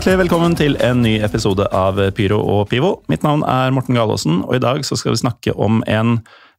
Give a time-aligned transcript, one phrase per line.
[0.00, 3.02] Hjertelig velkommen til en ny episode av Pyro og Pivo.
[3.12, 6.14] Mitt navn er Morten Galaasen, og i dag skal vi snakke om en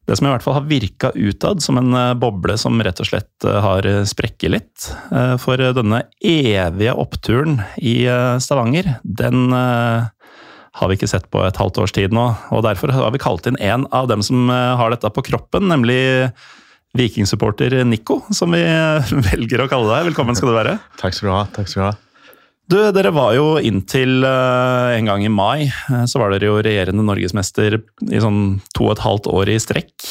[0.06, 3.08] det som i hvert fall har virka utad som en eh, boble som rett og
[3.08, 4.86] slett eh, har sprekket litt.
[5.10, 8.06] Eh, for denne evige oppturen i
[8.38, 12.28] Stavanger, den har vi ikke sett på et halvt års tid nå.
[12.54, 16.30] Og derfor har vi kalt inn en av dem som har dette på kroppen, nemlig
[16.94, 18.62] vikingsupporter Nico, som vi
[19.32, 20.12] velger å kalle deg.
[20.12, 20.78] Velkommen skal du være.
[21.02, 21.44] Takk skal du ha.
[21.58, 21.98] takk skal du ha.
[22.72, 26.60] Du, Dere var jo inntil uh, en gang i mai, uh, så var dere jo
[26.64, 27.76] regjerende norgesmester
[28.08, 30.06] i sånn to og et halvt år i strekk.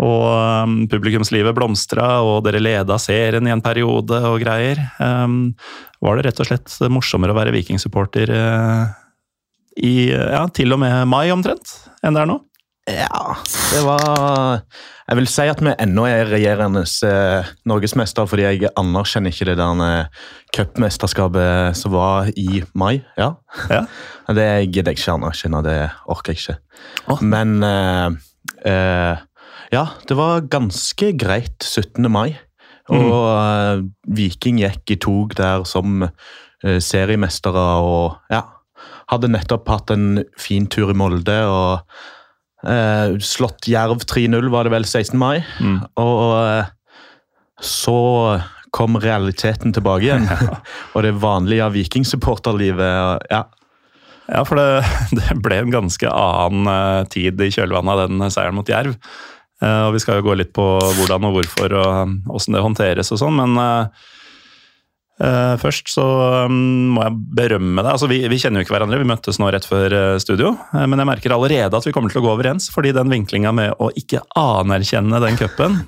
[0.00, 4.80] Og um, publikumslivet blomstra, og dere leda serien i en periode og greier.
[5.04, 5.52] Um,
[6.00, 8.88] var det rett og slett morsommere å være vikingsupporter uh,
[9.76, 12.40] i ja, til og med mai omtrent, enn det er nå?
[12.88, 13.36] Ja,
[13.72, 14.62] det var
[15.08, 19.56] Jeg vil si at vi ennå er regjerende eh, norgesmester, fordi jeg anerkjenner ikke det
[19.60, 23.00] der eh, cupmesterskapet som var i mai.
[23.20, 23.34] Ja.
[23.72, 23.84] ja.
[24.36, 25.76] Det gidder jeg ikke anerkjenne, det
[26.12, 26.58] orker jeg ikke.
[27.08, 27.22] Oh.
[27.24, 28.18] Men eh,
[28.68, 29.24] eh,
[29.72, 32.04] Ja, det var ganske greit 17.
[32.12, 32.36] mai.
[32.88, 33.88] Og mm.
[34.16, 38.44] Viking gikk i tog der som eh, seriemestere og ja,
[39.12, 41.40] hadde nettopp hatt en fin tur i Molde.
[41.48, 41.84] og
[42.66, 45.18] Eh, slått Jerv 3-0, var det vel 16.
[45.18, 45.44] mai.
[45.62, 45.78] Mm.
[46.00, 46.70] Og uh,
[47.62, 48.00] så
[48.74, 50.26] kom realiteten tilbake igjen.
[50.26, 50.58] Ja.
[50.94, 53.30] og det vanlige vikingsupporterlivet.
[53.30, 53.44] Ja.
[54.26, 54.84] ja, for det,
[55.20, 58.98] det, ble en ganske annen uh, tid i kjølvannet av den seieren mot Jerv.
[59.62, 60.66] Uh, og Vi skal jo gå litt på
[60.98, 63.90] hvordan og hvorfor og åssen det håndteres og sånn, men
[65.22, 66.06] uh, først så
[66.48, 67.90] um, må jeg berømme deg.
[67.94, 70.54] Altså, vi, vi, kjenner jo ikke hverandre, vi møttes nå rett før uh, studio.
[70.72, 73.52] Uh, men jeg merker allerede at vi kommer til å gå overens, fordi den vinklinga
[73.56, 75.82] med å ikke anerkjenne den cupen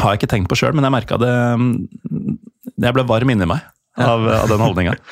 [0.00, 1.68] har jeg ikke tenkt på sjøl, men jeg merka det um,
[2.82, 3.62] Jeg ble varm inni meg
[3.94, 4.98] av, av den holdninga.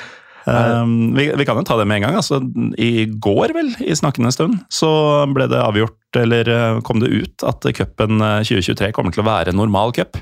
[0.43, 2.17] Um, vi, vi, kan jo ta det med en gang.
[2.19, 2.41] Altså,
[2.75, 4.89] I går, vel, i snakkende stund, så
[5.31, 6.51] ble det avgjort, eller
[6.83, 10.19] kom det ut, at cupen 2023 kommer til å være normal cup.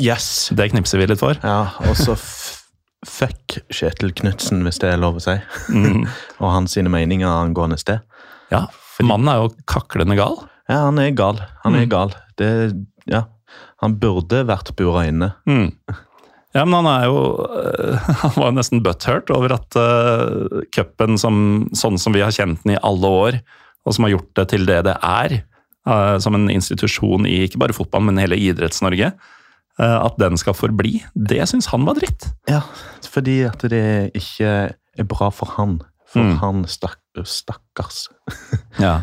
[0.00, 0.50] Yes.
[0.56, 1.38] Det knipser vi litt for.
[1.44, 2.16] Ja, og så
[3.06, 5.36] fuck Kjetil Knutsen, hvis det er lov å si.
[5.72, 6.06] Mm.
[6.40, 8.04] og hans meninger angående sted.
[8.52, 8.66] Ja,
[8.96, 10.38] for mannen er jo kaklende gal.
[10.70, 11.40] Ja, han er gal.
[11.64, 11.90] Han er mm.
[11.92, 12.14] gal.
[12.40, 12.50] Det,
[13.10, 13.24] ja.
[13.82, 15.32] Han burde vært bura inne.
[15.48, 15.72] Mm.
[16.54, 17.18] Ja, men han er jo
[18.24, 22.74] Han var jo nesten butthurt over at uh, cupen, sånn som vi har kjent den
[22.74, 23.38] i alle år,
[23.86, 25.36] og som har gjort det til det det er,
[25.88, 29.38] uh, som en institusjon i ikke bare fotball, men hele Idretts-Norge, Eh,
[29.80, 32.26] at den skal forbli, det syns han var dritt.
[32.50, 32.60] Ja,
[33.08, 35.78] fordi at det ikke er bra for han.
[36.10, 36.36] For mm.
[36.42, 38.08] han stakk, stakkars.
[38.84, 39.00] ja.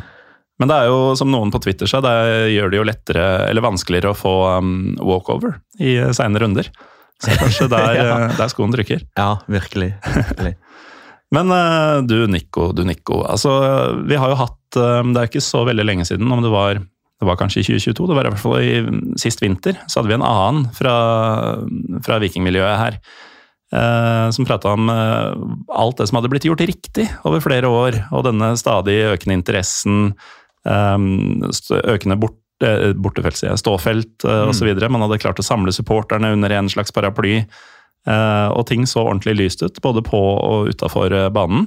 [0.57, 3.65] Men det er jo, som noen på Twitter sa, det gjør det jo lettere eller
[3.65, 4.71] vanskeligere å få um,
[5.05, 6.69] walkover i seine runder.
[7.23, 8.17] Så kanskje der, ja.
[8.37, 9.05] der skoen trykker.
[9.17, 9.93] Ja, virkelig.
[10.03, 10.55] virkelig.
[11.35, 11.51] Men
[12.07, 13.19] du Nico, du Nico.
[13.27, 13.51] Altså,
[14.07, 16.79] vi har jo hatt Det er ikke så veldig lenge siden, om det var
[17.17, 20.11] det var kanskje i 2022, det var i hvert fall i sist vinter, så hadde
[20.11, 20.97] vi en annen fra,
[22.05, 22.99] fra vikingmiljøet her.
[23.73, 25.31] Eh, som prata om eh,
[25.75, 30.13] alt det som hadde blitt gjort riktig over flere år, og denne stadig økende interessen,
[30.63, 30.95] eh,
[31.81, 34.53] økende bort, eh, bortefelt, ståfelt eh, mm.
[34.53, 34.71] osv.
[34.85, 39.39] Man hadde klart å samle supporterne under en slags paraply, eh, og ting så ordentlig
[39.41, 41.65] lyst ut, både på og utafor banen.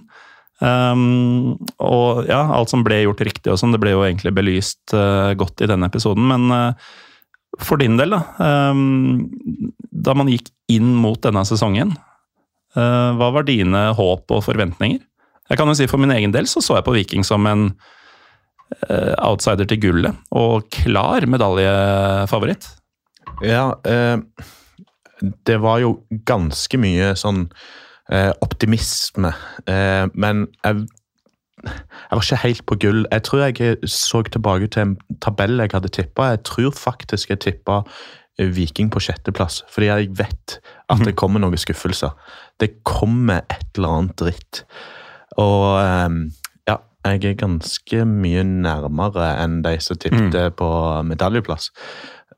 [0.61, 4.93] Um, og ja, alt som ble gjort riktig og sånn, det ble jo egentlig belyst
[4.93, 6.27] uh, godt i denne episoden.
[6.29, 6.91] Men uh,
[7.61, 8.21] for din del, da.
[8.71, 9.31] Um,
[9.91, 11.95] da man gikk inn mot denne sesongen,
[12.77, 15.01] uh, hva var dine håp og forventninger?
[15.51, 17.73] Jeg kan jo si For min egen del så så jeg på Viking som en
[19.19, 22.69] outsider til gullet, og klar medaljefavoritt.
[23.43, 23.65] Ja,
[25.19, 25.91] det var jo
[26.23, 27.49] ganske mye sånn
[28.13, 29.33] eh, optimisme.
[29.67, 30.87] Eh, men jeg,
[31.65, 33.07] jeg, var ikke helt på gull.
[33.13, 36.33] Jeg tror jeg så tilbake til en tabell jeg hadde tippa.
[36.35, 37.83] Jeg tror faktisk jeg tippa
[38.39, 40.61] eh, Viking på sjetteplass, fordi jeg vet
[40.91, 41.17] at det mhm.
[41.17, 42.17] kommer noen skuffelser.
[42.61, 44.65] Det kommer et eller annet dritt.
[45.39, 46.25] Og um,
[46.69, 50.57] ja, jeg er ganske mye nærmere enn de som tippet mm.
[50.59, 50.71] på
[51.07, 51.71] medaljeplass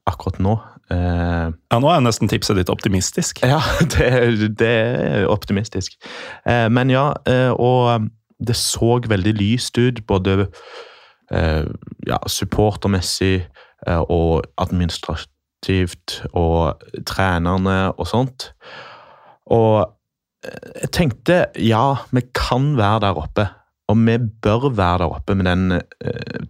[0.06, 0.56] akkurat nå.
[0.92, 3.40] Uh, ja, Nå er nesten tipset ditt optimistisk.
[3.46, 3.60] Ja,
[3.94, 5.96] det, det er optimistisk.
[6.44, 8.10] Uh, men ja, uh, og
[8.42, 10.48] det så veldig lyst ut, både
[11.32, 13.46] ja, supportermessig
[13.86, 18.50] og administrativt, og trenerne og sånt.
[19.46, 19.86] Og
[20.82, 23.46] jeg tenkte ja, vi kan være der oppe.
[23.88, 25.80] Og vi bør være der oppe med den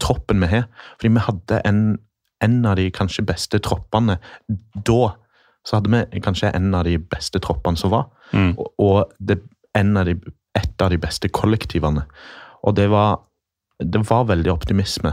[0.02, 0.66] troppen vi har.
[0.96, 1.84] Fordi vi hadde en
[2.42, 4.18] en av de kanskje beste troppene
[4.74, 5.00] da
[5.62, 8.08] så hadde vi kanskje en av de beste troppene som var.
[8.34, 8.54] Mm.
[8.58, 9.36] Og, og det,
[9.78, 10.16] en av de,
[10.58, 12.02] et av de beste kollektivene.
[12.66, 13.20] Og det var,
[13.78, 15.12] det var veldig optimisme.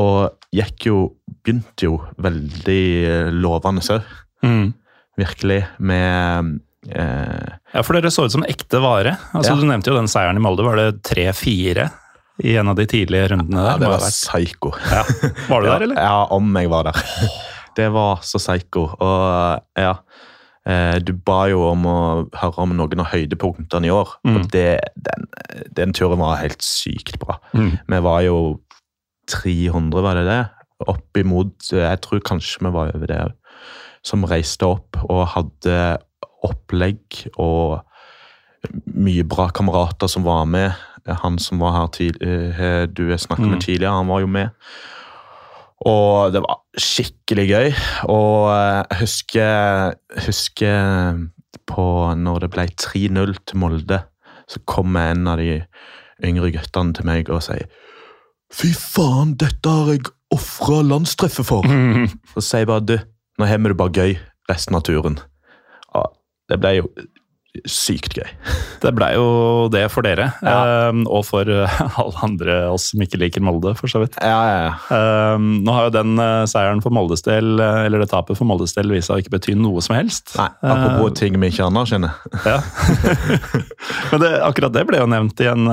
[0.00, 1.00] Og gikk jo
[1.42, 4.10] Begynte jo veldig eh, lovende òg,
[4.46, 4.72] Mm.
[5.18, 6.52] virkelig, med
[6.88, 9.16] eh, Ja, for dere så ut som ekte vare.
[9.34, 9.58] Altså, Ja.
[9.58, 10.62] Du nevnte jo den seieren i Molde.
[10.64, 11.88] Var det 3-4
[12.40, 13.78] i en av de tidlige rundene Ja, der?
[13.82, 14.72] det var psyko psycho.
[14.90, 15.02] ja.
[15.48, 16.00] Var du ja, der, eller?
[16.00, 17.02] Ja, om jeg var der.
[17.76, 18.82] Det var så psycho.
[19.00, 19.92] Og ja
[20.68, 21.94] eh, Du ba jo om å
[22.36, 24.36] høre om noen av høydepunktene i år, Mm.
[24.36, 25.24] og det, den,
[25.72, 27.38] den turen var helt sykt bra.
[27.56, 27.78] Mm.
[27.88, 28.36] Vi var jo
[29.32, 30.40] 300, var det det?
[30.90, 33.32] Opp imot Jeg tror kanskje vi var over det òg.
[34.04, 35.76] Som reiste opp og hadde
[36.42, 37.80] opplegg og
[38.94, 40.72] mye bra kamerater som var med.
[41.08, 41.88] Han som var her
[42.22, 43.50] eh, du har snakket Mm.
[43.50, 44.50] med tidligere, han var jo med.
[45.86, 47.72] Og det var skikkelig gøy.
[48.08, 49.94] Og eh, jeg husker,
[50.26, 51.28] husker
[51.66, 54.02] på når det ble 3-0 til Molde,
[54.48, 55.62] så kom en av de
[56.22, 57.66] yngre guttene til meg og sier
[58.52, 61.64] Fy faen, dette har jeg ofra landstreffet for!
[61.64, 62.04] Mm.
[62.34, 62.98] Så sier jeg bare du,
[63.40, 64.18] nå har vi det bare gøy
[64.50, 65.16] resten av turen.
[65.96, 66.10] Og
[66.52, 66.90] det ble jo
[67.68, 68.28] sykt gøy.
[68.80, 70.88] Det blei jo det for dere, Ja.
[70.88, 74.16] um, og for eh, alle andre oss som ikke liker Molde, for så vidt.
[74.24, 74.72] Ja, ja, ja.
[74.96, 78.48] Eh, nå har jo den uh, seieren for Moldes del, eh, eller det tapet for
[78.48, 80.32] Moldes del, vist seg å ikke bety noe som helst.
[80.40, 82.16] Nei, apropos ting vi ikke anerkjenner.
[82.48, 82.58] Ja.
[84.10, 85.68] Men det, akkurat det ble jo nevnt i en,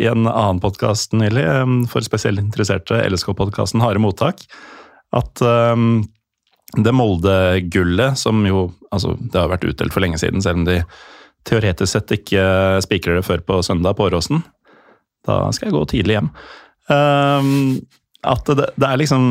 [0.00, 4.42] i en annen podkast nylig, um, for spesielt interesserte, LSK-podkasten Harde mottak,
[5.16, 5.40] at
[6.76, 10.82] det Molde-gullet, som jo altså, Det har vært utdelt for lenge siden, selv om de
[11.48, 12.42] teoretisk sett ikke
[12.84, 14.42] spikrer det før på søndag på Åråsen.
[15.26, 16.28] Da skal jeg gå tidlig hjem.
[16.88, 17.50] Um,
[18.24, 19.26] at det, det er liksom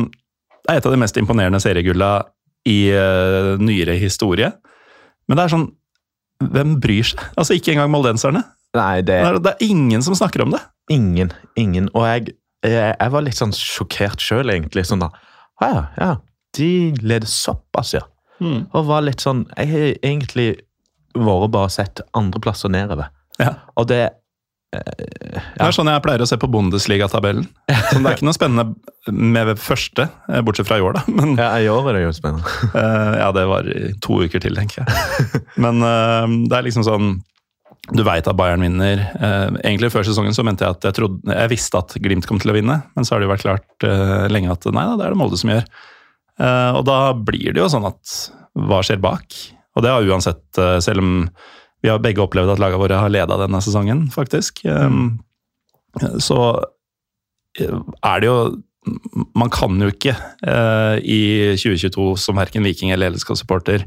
[0.62, 2.10] Det er et av de mest imponerende seriegulla
[2.68, 4.50] i uh, nyere historie.
[5.28, 5.68] Men det er sånn
[6.52, 7.22] hvem bryr seg?
[7.40, 8.44] Altså Ikke engang moldenserne.
[8.76, 10.60] Nei, det Det er det er ingen som snakker om det.
[10.92, 11.32] ingen.
[11.56, 11.88] Ingen.
[11.96, 12.34] Og jeg,
[12.66, 14.84] jeg, jeg var litt sånn sjokkert sjøl, egentlig.
[14.86, 15.08] Sånn da
[15.58, 16.10] «Å Ja, ja.
[16.56, 16.68] De
[17.02, 18.04] leder såpass, ja.
[18.40, 20.46] Og var litt sånn Jeg har egentlig
[21.16, 23.10] vært bare sett andreplasser nedover.
[23.38, 23.54] Ja.
[23.78, 24.10] Og det
[24.68, 27.46] Det er sånn jeg pleier å se på Bundesliga-tabellen.
[27.88, 28.64] Så Det er ikke noe spennende
[29.08, 31.04] med første, eh, bortsett fra i år, da.
[31.18, 32.44] Men Ja, i år er det jo spennende.
[32.74, 35.42] Uh, ja, det var i to uker til, tenker jeg.
[35.64, 37.14] Men uh, det er liksom sånn
[37.96, 39.00] Du veit at Bayern vinner.
[39.16, 42.36] Uh, Egentlig før sesongen så mente jeg at jeg, trodde, jeg visste at Glimt kom
[42.42, 44.98] til å vinne, men så har det jo vært klart eh, lenge at nei da,
[45.00, 45.64] det er det Molde som gjør.
[46.44, 48.18] Eh, Og da blir det jo sånn at
[48.52, 49.32] hva skjer bak?
[49.78, 51.12] Og det har uansett, eh, selv om
[51.82, 54.90] vi har begge opplevd at lagene våre har leda denne sesongen, faktisk, eh,
[56.22, 56.40] så
[57.58, 58.40] eh, er det jo
[59.36, 60.14] Man kan jo ikke
[61.02, 63.82] i 2022 som verken Viking eller LSK-supporter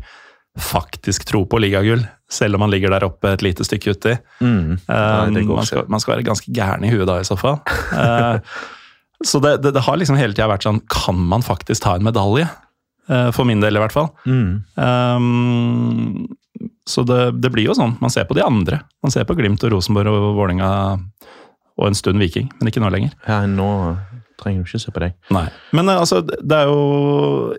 [0.60, 4.14] faktisk tro på ligagull, selv om man ligger der oppe et lite stykke uti.
[4.44, 4.76] Mm.
[4.86, 7.58] Nei, man, skal, man skal være ganske gæren i huet da, i så fall.
[9.26, 12.06] Så det, det, det har liksom hele tida vært sånn Kan man faktisk ta en
[12.06, 12.48] medalje?
[13.12, 14.10] Eh, for min del, i hvert fall.
[14.26, 14.62] Mm.
[14.76, 16.28] Um,
[16.88, 17.98] så det, det blir jo sånn.
[18.02, 18.82] Man ser på de andre.
[19.04, 20.70] Man ser på Glimt og Rosenborg og Vålinga
[21.80, 23.16] og en stund Viking, men ikke nå lenger.
[23.28, 23.68] Ja, nå
[24.42, 25.18] trenger du ikke se på deg.
[25.34, 25.48] Nei.
[25.76, 27.58] Men eh, altså, det er jo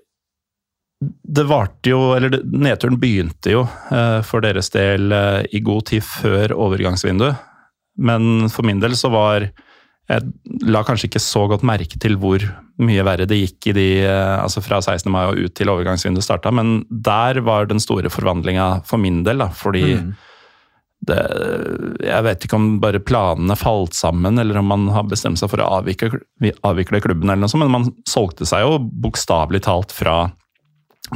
[1.03, 5.13] Det varte jo Eller nedturen begynte jo eh, for deres del
[5.51, 7.49] i god tid før overgangsvinduet.
[8.03, 9.51] Men for min del så var
[10.11, 12.43] Jeg la kanskje ikke så godt merke til hvor
[12.83, 15.07] mye verre det gikk i de eh, Altså fra 16.
[15.13, 19.39] mai og ut til overgangsvinduet starta, men der var den store forvandlinga for min del,
[19.45, 19.49] da.
[19.55, 20.13] Fordi Mm.
[21.07, 21.19] det,
[22.07, 25.63] jeg vet ikke om bare planene falt sammen, eller om man har bestemt seg for
[25.63, 26.21] å avvikle,
[26.63, 30.33] avvikle klubben, eller noe sånt, men man solgte seg jo bokstavelig talt fra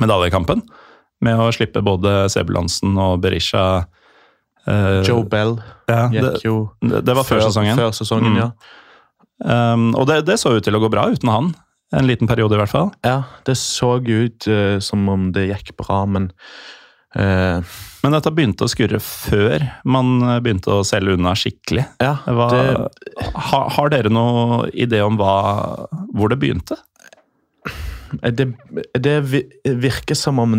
[0.00, 0.62] medaljekampen.
[1.25, 3.87] Med å slippe både Sebulansen og Berisha.
[4.68, 5.56] Eh, Joe Bell
[5.88, 7.78] ja, gikk jo det, det var før, sesongen.
[7.78, 8.42] Før sesongen, Mm.
[8.44, 8.50] ja.
[9.44, 11.50] Um, og det, det så ut til å gå bra uten han.
[11.94, 12.88] En liten periode, i hvert fall.
[13.04, 16.30] Ja, det så ut uh, som om det gikk bra, men
[17.18, 17.61] uh,
[18.02, 21.85] Men dette begynte å skurre før man begynte å selge unna skikkelig.
[22.02, 26.78] Ja, Hva, det, ha, har dere noen idé om hva, hvor det begynte?
[28.23, 28.46] det,
[29.02, 29.16] det
[29.66, 30.56] virker som om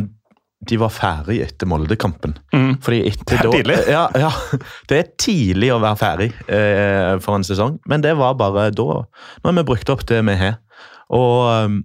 [0.65, 2.33] de var ferdig etter Molde-kampen.
[2.81, 3.77] Fordi etter Det er da- tidlig.
[3.93, 4.31] Ja, ja,
[4.89, 8.83] det er tidlig å være ferdig eh, for en sesong, men det var bare da.
[8.83, 10.57] Nå har vi brukt opp det vi har.
[11.13, 11.83] Og, um,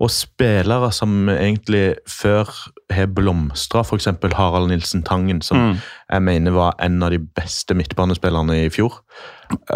[0.00, 2.50] og spillere som egentlig før
[2.92, 4.06] har blomstra, f.eks.
[4.36, 5.76] Harald Nilsen Tangen, som Mm.
[6.12, 9.00] jeg mener var en av de beste midtbanespillerne i fjor.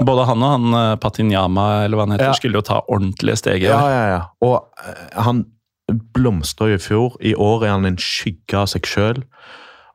[0.04, 2.32] Både han og han eh, Patinyama eller hva han heter, Ja.
[2.32, 4.20] skulle jo ta ordentlige steg Ja, ja, ja.
[4.42, 5.46] Og eh, han
[6.14, 7.16] blomstra i fjor.
[7.20, 9.22] I år er han en skygge av seg sjøl.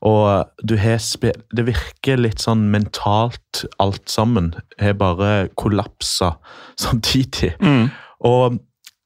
[0.05, 4.53] Og du har spe- Det virker litt sånn mentalt, alt sammen.
[4.79, 6.35] Har bare kollapsa
[6.77, 7.55] samtidig.
[7.59, 7.89] Mm.
[8.21, 8.59] Og,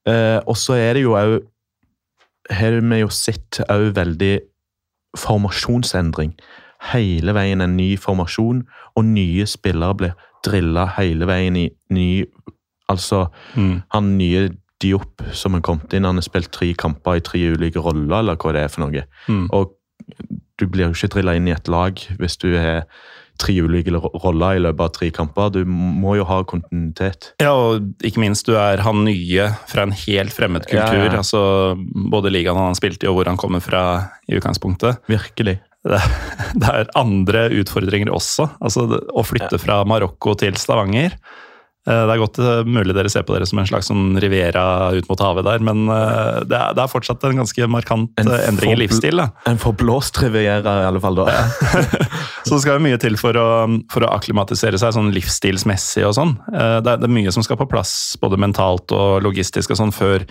[0.06, 1.40] eh, så er det jo òg
[2.52, 4.40] Har vi jo sett òg veldig
[5.18, 6.34] formasjonsendring.
[6.92, 8.64] Hele veien en ny formasjon,
[8.96, 10.14] og nye spillere blir
[10.46, 12.26] drilla hele veien i ny
[12.90, 13.84] Altså, Mm.
[13.92, 14.50] han nye
[14.80, 18.40] Diop som er kommet inn, han har spilt tre kamper i tre ulike roller, eller
[18.40, 19.06] hva det er for noe.
[19.28, 19.48] Mm.
[19.56, 19.74] Og
[20.60, 22.86] du blir jo ikke drilla inn i et lag hvis du har
[23.40, 25.52] tre ulike roller i løpet av tre kamper.
[25.56, 27.32] Du må jo ha kontinuitet.
[27.40, 31.00] Ja, og ikke minst, du er han nye fra en helt fremmed kultur.
[31.00, 31.22] Ja, ja.
[31.22, 31.42] Altså,
[32.12, 33.84] både ligaen han spilte i, og hvor han kommer fra
[34.28, 35.00] i utgangspunktet.
[35.12, 35.60] Virkelig.
[35.88, 36.02] Det,
[36.60, 38.50] det er andre utfordringer også.
[38.60, 41.16] Altså, å flytte fra Marokko til Stavanger.
[41.88, 44.92] Eh, Det er godt eh, mulig dere ser på dere som en slags sånn Riviera
[44.98, 48.32] ut mot havet der, men eh, det er, det er fortsatt en ganske markant En
[48.36, 49.22] endring i livsstil.
[49.22, 49.30] da.
[49.50, 51.16] En forblåst riviera, i alle fall.
[51.22, 51.28] da.
[52.46, 53.48] Så det skal jo mye til for å,
[53.92, 56.36] for å akklimatisere seg sånn livsstilsmessig og sånn.
[56.50, 60.24] Det det er mye som skal på plass, både mentalt og logistisk og sånn, før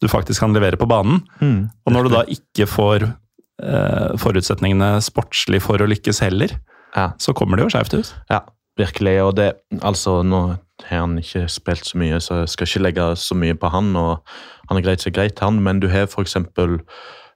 [0.00, 1.20] du faktisk kan levere på banen.
[1.44, 1.68] Mm.
[1.86, 6.56] Og når du da ikke får eh, forutsetningene sportslig for å lykkes heller,
[6.96, 7.10] Ja.
[7.20, 8.08] så kommer det jo skjevt ut.
[8.32, 8.40] Ja,
[8.80, 9.16] virkelig.
[9.22, 9.50] Og det,
[9.84, 10.40] altså, nå
[10.88, 13.96] har han ikke spilt så mye, så jeg skal ikke legge så mye på han.
[13.96, 14.22] og
[14.68, 16.36] Han er greit så greit, han, men du har f.eks.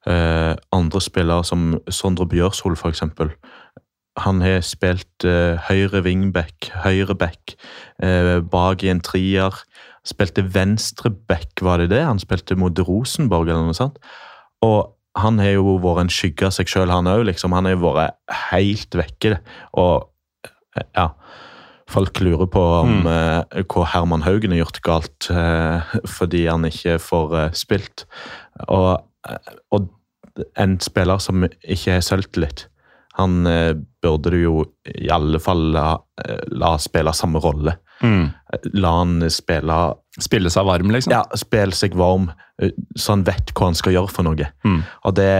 [0.06, 3.02] Eh, andre spillere som Sondre Bjørshol, f.eks.
[4.24, 7.56] Han har spilt eh, høyre wingback, høyre back,
[8.02, 9.62] eh, bak i en trier.
[10.04, 12.04] Spilte venstre back, var det det?
[12.04, 13.98] Han spilte mot Rosenborg, eller noe sånt.
[14.62, 17.24] Og han har jo vært en skygge av seg sjøl, han òg.
[17.30, 17.54] Liksom.
[17.54, 19.38] Han har vært helt vekke.
[19.80, 20.10] Og
[20.94, 21.12] ja
[21.94, 23.06] Folk lurer på om Mm.
[23.06, 28.06] eh, hva Herman Haugen har gjort galt eh, fordi han ikke får eh, spilt.
[28.66, 28.98] Og,
[29.70, 29.90] og
[30.58, 32.66] en spiller som ikke har selvtillit,
[33.14, 33.44] han
[34.02, 34.54] burde du jo
[34.90, 35.92] i alle fall la,
[36.50, 37.76] la spille samme rolle.
[38.74, 39.82] La han spille
[40.22, 41.10] Spille seg varm, liksom.
[41.10, 42.28] ja, spille seg varm,
[42.62, 44.46] eh, så han vet hva han skal gjøre for noe.
[44.62, 44.76] Mm.
[45.08, 45.30] Og det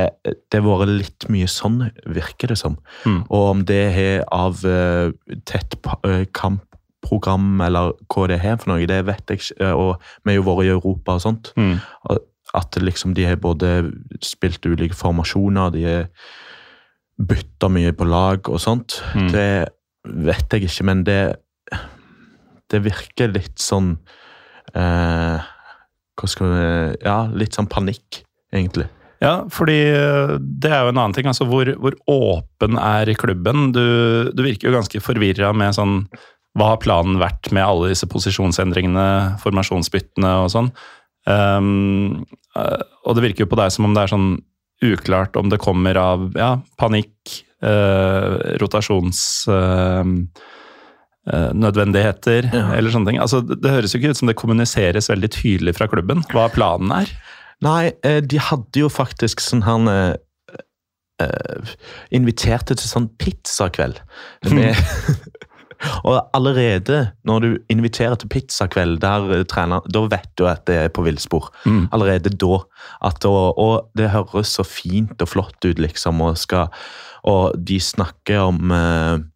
[0.51, 1.77] det har vært litt mye sånn,
[2.11, 2.75] virker det som.
[3.05, 3.21] Mm.
[3.29, 5.13] Og om det er av eh,
[5.47, 5.77] tett
[6.09, 9.71] eh, kampprogram, eller hva det er for noe, det vet jeg ikke.
[9.79, 9.93] Og
[10.25, 11.53] vi har jo vært i Europa og sånt.
[11.55, 11.79] Mm.
[12.59, 13.77] At liksom de har både
[14.27, 16.11] spilt ulike formasjoner, de har
[17.23, 18.99] bytta mye på lag og sånt.
[19.15, 19.31] Mm.
[19.31, 19.49] Det
[20.27, 21.21] vet jeg ikke, men det
[22.75, 23.95] Det virker litt sånn
[24.75, 25.39] eh,
[26.19, 26.69] Hva skal vi
[27.05, 28.23] Ja, litt sånn panikk,
[28.55, 28.89] egentlig.
[29.25, 31.29] Ja, fordi eh, det er jo en annen ting.
[31.31, 33.71] altså Hvor, hvor åpen er klubben?
[33.77, 36.03] Du, du virker jo ganske forvirra med sånn
[36.59, 40.75] Hva har planen vært med alle disse posisjonsendringene, formasjonsbyttene og sånn?
[41.25, 44.29] Um, og det virker jo på deg som om det er sånn
[44.85, 49.23] uklart om det kommer av ja, panikk, eh, rotasjons...
[49.49, 50.05] eh,
[51.27, 52.67] nødvendigheter Ja.
[52.77, 53.21] eller sånne ting.
[53.23, 56.49] Altså, det, det høres jo ikke ut som det kommuniseres veldig tydelig fra klubben hva
[56.53, 57.11] planen er.
[57.65, 60.61] Nei, eh, de hadde jo faktisk sånn her eh,
[61.25, 61.75] eh,
[62.15, 64.01] Inviterte til sånn pizzakveld.
[64.53, 64.77] Med,
[66.09, 70.77] og allerede når du inviterer til pizzakveld der eh, trener, da vet du at det
[70.83, 71.49] er på villspor.
[71.65, 71.87] Mm.
[71.95, 72.61] Allerede da.
[73.05, 76.69] At, og, og det høres så fint og flott ut, liksom, og, skal,
[77.25, 79.31] og de snakker om eh, eh,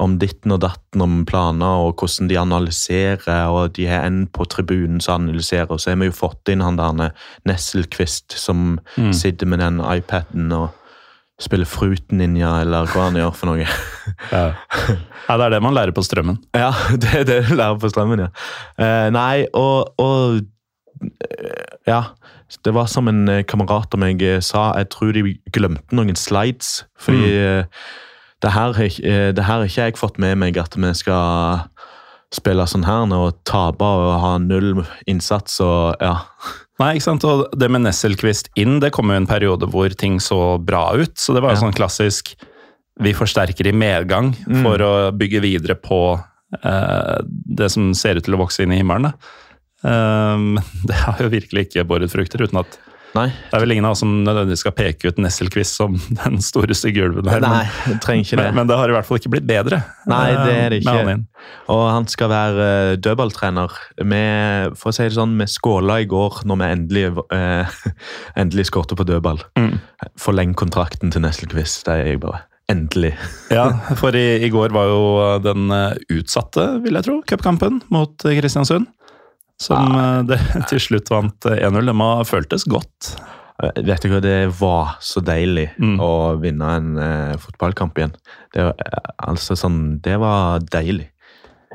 [0.00, 3.48] om ditten og datten, om planer og hvordan de analyserer.
[3.50, 6.64] og De har en på tribunen som analyserer, og så har vi jo fått inn
[6.64, 7.12] han der
[7.46, 9.12] Nesselquist som Mm.
[9.12, 10.70] sitter med den iPaden og
[11.40, 13.66] spiller Fruit Ninja, eller hva han gjør for noe.
[14.32, 14.54] Ja.
[15.28, 16.38] ja, det er det man lærer på strømmen.
[16.56, 18.28] Ja, det er det du lærer på strømmen, ja.
[18.80, 20.40] Eh, nei, og, og
[21.02, 22.02] eh, Ja.
[22.64, 26.14] Det var som en eh, kamerat av meg eh, sa, jeg tror de glemte noen
[26.16, 26.84] slides.
[26.96, 27.64] Fordi eh,
[28.42, 31.64] det, her, eh, det her har ikke jeg fått med meg, at vi skal
[32.34, 36.16] spille sånn her og tape og ha null innsats og ja.
[36.78, 37.24] Nei, ikke sant?
[37.24, 41.14] Og det med Nesselquist inn, det kom jo en periode hvor ting så bra ut.
[41.16, 41.62] Så det var jo Ja.
[41.68, 42.34] sånn klassisk
[42.98, 44.62] Vi forsterker i medgang Mm.
[44.62, 46.18] for å bygge videre på
[46.64, 49.12] eh, det som ser ut til å vokse inn i himmelen.
[49.84, 50.56] Men
[50.88, 52.78] det har jo virkelig ikke båret frukter, uten at
[53.16, 56.40] Nei, det er vel ingen av oss som nødvendigvis skal peke ut Nesselquist som den
[56.44, 57.44] store stygge ulven her.
[57.44, 58.48] nei, men, trenger ikke det.
[58.48, 59.80] men, men det har i hvert fall ikke blitt bedre.
[60.10, 60.96] Nei, det er det eh, ikke.
[61.10, 61.22] han.
[61.72, 63.78] Og han skal være uh, dødballtrener.
[64.02, 64.24] Vi,
[64.80, 67.78] for å si det sånn, vi skåla i går når vi endelig, uh,
[68.42, 69.40] endelig skårte på dødball.
[69.60, 69.78] Mm.
[70.20, 71.86] Forleng kontrakten til Nesselquist.
[71.86, 72.44] Det er jeg bare.
[72.72, 73.14] Endelig.
[73.56, 75.02] Ja, for i, i går var jo
[75.44, 75.70] den
[76.12, 78.90] utsatte, vil jeg tro, cupkampen mot Kristiansund.
[79.62, 80.38] Som eh, det,
[80.70, 81.86] til slutt vant eh, 1-0.
[81.90, 83.14] Det må ha føltes godt.
[83.62, 85.98] Eh, Vet du hva, det var så deilig Mm.
[86.04, 86.10] å
[86.42, 88.14] vinne en eh, fotballkamp igjen.
[88.54, 91.08] Det, eh, altså sånn, det var deilig.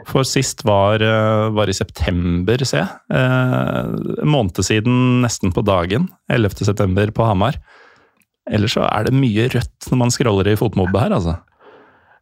[0.08, 2.80] For sist var, eh, var i september, se.
[3.14, 3.92] Eh,
[4.26, 6.08] måned siden nesten på dagen.
[6.32, 6.64] 11.
[6.66, 7.58] september på Hamar.
[8.50, 11.36] Ellers så er det mye rødt når man scroller i fotmobbe her, altså.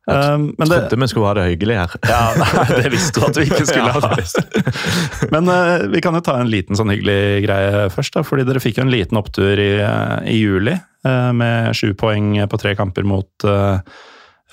[0.10, 1.96] Eh, Men det, Trodde vi skulle ha det hyggelig her.
[2.10, 4.12] ja, nei, det visste du at vi ikke skulle ha.
[4.20, 5.32] det.
[5.34, 8.26] Men uh, vi kan jo ta en liten sånn hyggelig greie først, da.
[8.28, 10.78] Fordi dere fikk jo en liten opptur i, eh, i juli.
[11.08, 13.80] uh, med sju poeng på tre kamper mot uh,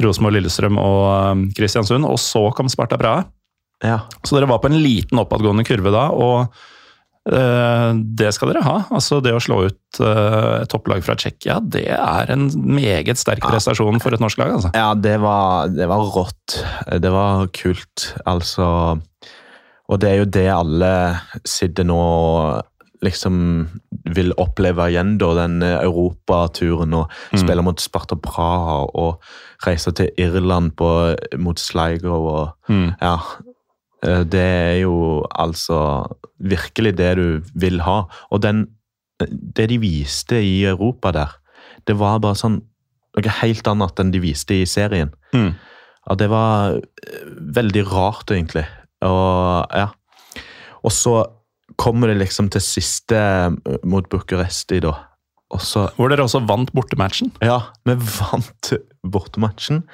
[0.03, 2.05] Rosenborg, Lillestrøm og eh, Kristiansund.
[2.09, 3.25] Og så kom Sparta Praha.
[3.85, 4.03] Ja.
[4.25, 6.53] Så dere var på en liten oppadgående kurve da, og
[7.27, 8.77] det skal dere ha.
[8.95, 13.43] Altså Det å slå ut eh, et topplag fra Tsjekkia, det er en meget sterk
[13.43, 14.53] prestasjon for et norsk lag.
[14.59, 14.71] altså.
[14.77, 16.61] Ja, det var, det var rått.
[17.03, 18.69] Det var kult, altså.
[19.91, 20.93] Og det er jo det alle
[21.47, 22.65] sitter nå og
[23.05, 23.37] liksom
[24.17, 25.33] vil oppleve igjen, da.
[25.37, 27.39] Den europaturen og Mm.
[27.43, 29.21] spille mot Sparta Praha og
[29.67, 30.89] reise til Irland på,
[31.39, 32.95] mot Sligo og Mm.
[33.03, 33.19] Ja.
[34.05, 36.07] Eh, Det er jo altså
[36.39, 38.05] virkelig det du vil ha.
[38.31, 38.67] Og den,
[39.21, 41.37] det de viste i Europa der,
[41.87, 42.61] det var bare sånn
[43.17, 45.13] noe helt annet enn de viste i serien.
[45.33, 45.55] Mm.
[46.07, 48.67] Ja, det var eh, veldig rart, egentlig.
[49.07, 49.89] Og ja.
[50.87, 51.19] Og så
[51.81, 54.95] kommer det liksom til siste eh, mot Bucuresti, da.
[55.55, 57.31] Og så Hvor dere også vant bortematchen.
[57.45, 58.73] Ja, vi vant
[59.07, 59.85] bortematchen.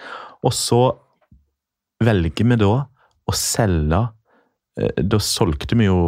[0.42, 0.82] Og så
[2.02, 2.72] velger vi da
[3.32, 4.02] å selge
[4.78, 6.02] eh, Da solgte vi jo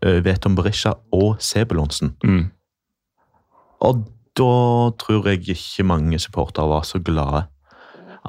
[0.00, 2.14] eh, Veton Berisha og Sebulonsen.
[2.24, 2.48] Mm.
[3.86, 4.04] Og
[4.38, 4.54] da
[5.00, 7.44] tror jeg ikke mange supportere var så glade.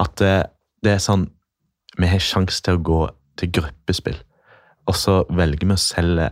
[0.00, 0.36] At det,
[0.84, 1.26] det er sånn
[2.00, 3.00] Vi har sjanse til å gå
[3.40, 4.16] til gruppespill,
[4.88, 6.30] og så velger vi å selge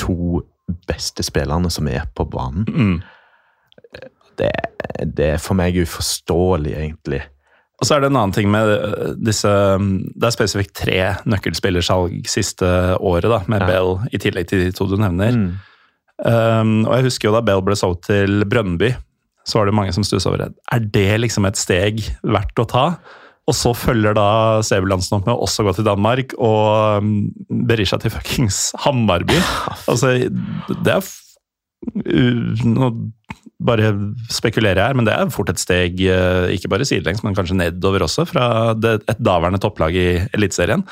[0.00, 0.42] to
[0.88, 2.64] beste spillerne som er på banen.
[2.68, 2.98] Mm.
[4.40, 4.50] Det,
[5.16, 7.20] det er for meg uforståelig, egentlig.
[7.82, 12.28] Og så er det en annen ting med øh, disse Det er spesifikt tre nøkkelspillersalg
[12.30, 12.68] siste
[13.02, 13.70] året, da, med Ja.
[13.72, 15.34] Bell i tillegg til de to du nevner.
[15.34, 15.48] Mm.
[16.22, 18.92] Um, og jeg husker jo da Bell ble solgt til Brønnby,
[19.42, 20.52] så var det mange som stussa over det.
[20.70, 22.84] Er det liksom et steg verdt å ta?
[23.50, 27.16] Og så følger da Severlandsen opp med å også gå til Danmark og um,
[27.66, 29.40] Berisha til fuckings Hammarby.
[29.90, 30.14] Altså,
[30.70, 31.02] det er
[31.82, 32.90] Nå
[33.62, 33.92] bare
[34.32, 37.54] spekulerer jeg her, men det er fort et steg, eh, ikke bare sidelengs, men kanskje
[37.58, 40.82] nedover også, fra det, et daværende topplag i Eliteserien.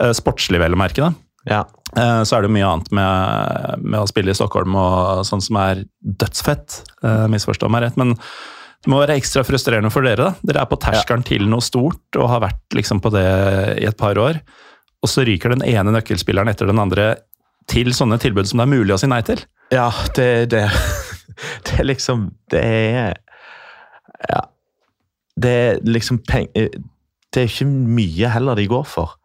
[0.00, 1.12] Eh, Sportslig, vel å merke, da.
[1.44, 1.60] Ja.
[1.96, 5.60] Eh, Så er det mye annet med, med å spille i Stockholm og sånn som
[5.60, 6.80] er dødsfett.
[7.28, 10.16] Misforstå meg rett, men det må være ekstra frustrerende for dere.
[10.16, 10.34] da.
[10.44, 13.26] Dere er på terskelen til noe stort og har vært liksom på det
[13.82, 14.40] i et par år.
[15.04, 17.18] Og så ryker den ene nøkkelspilleren etter den andre
[17.68, 19.40] til sånne tilbud som det er mulig å si nei til.
[19.72, 20.68] Ja, det det
[21.66, 23.14] Det er liksom Det er
[24.30, 24.40] Ja.
[25.40, 26.68] Det er liksom penger
[27.34, 29.18] Det er ikke mye heller de går for.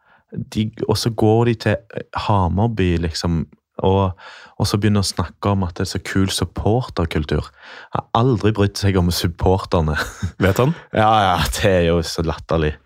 [0.54, 1.76] De, og så går de til
[2.14, 3.46] Hamarby, liksom,
[3.78, 4.12] og,
[4.58, 7.48] og så begynner å snakke om at det er så kul supporterkultur.
[7.50, 9.96] Jeg har aldri brydd seg om supporterne.
[10.42, 10.74] Vet han?
[11.02, 12.76] Ja, ja, det er jo så latterlig.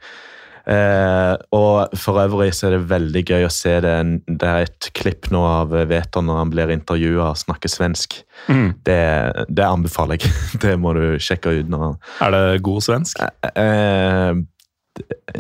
[0.70, 3.94] Eh, og for øvrig så er det veldig gøy å se det.
[4.27, 8.20] Det er et klipp nå av Veton når han blir intervjua og snakker svensk.
[8.48, 9.03] Det,
[9.48, 10.33] det anbefaler jeg.
[10.64, 11.70] Det må du sjekke ut.
[11.70, 11.96] når han...
[12.27, 13.20] Er det god svensk?
[13.55, 14.33] Eh,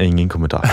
[0.02, 0.66] ingen kommentar.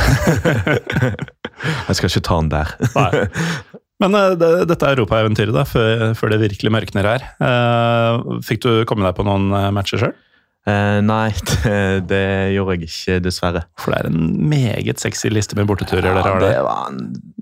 [1.87, 2.75] jeg skal ikke ta den der.
[2.97, 3.27] Nei.
[4.01, 7.27] Men eh, det, dette europaeventyret, da, før, før det virkelig mørkner her.
[7.45, 10.15] Eh, fikk du komme deg på noen eh, matcher sjøl?
[10.69, 11.31] Eh, nei,
[11.65, 11.75] det,
[12.11, 13.63] det gjorde jeg ikke, dessverre.
[13.81, 16.99] For det er en meget sexy liste med borteturer dere har det var en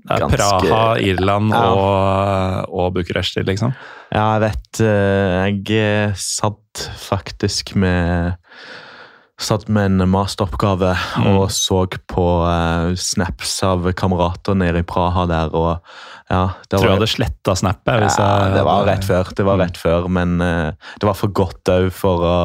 [0.08, 1.64] ganske Praha, Irland Ja.
[1.76, 3.74] og, og Bucuresti, liksom.
[4.10, 8.32] Ja, jeg vet eh, Jeg satt faktisk med
[9.40, 11.26] Satt med en masteroppgave Mm.
[11.38, 15.80] og så på uh, snaps av kamerater nede i Praha der, og
[16.30, 17.94] ja Det Tror jeg var, hadde sletta snappet.
[18.04, 21.16] Hvis ja, jeg det var rett før, det var rett før, men uh, det var
[21.18, 22.36] for godt òg for å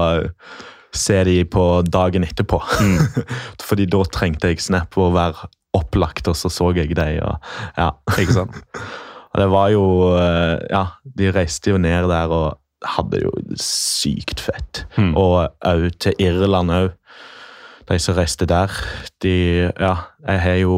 [0.95, 2.61] se de på dagen etterpå.
[2.79, 3.25] Mm.
[3.67, 7.35] Fordi da trengte jeg snap og være opplagt, og så så jeg dem, og
[7.75, 7.91] ja.
[8.15, 8.55] Ikke sant?
[9.35, 9.81] Og det var jo
[10.15, 14.85] uh, Ja, de reiste jo ned der og hadde det jo sykt fett.
[14.97, 15.13] Mm.
[15.17, 16.91] Og òg til Irland òg.
[17.85, 18.71] De som reiste der.
[19.21, 19.95] De Ja,
[20.27, 20.77] jeg har jo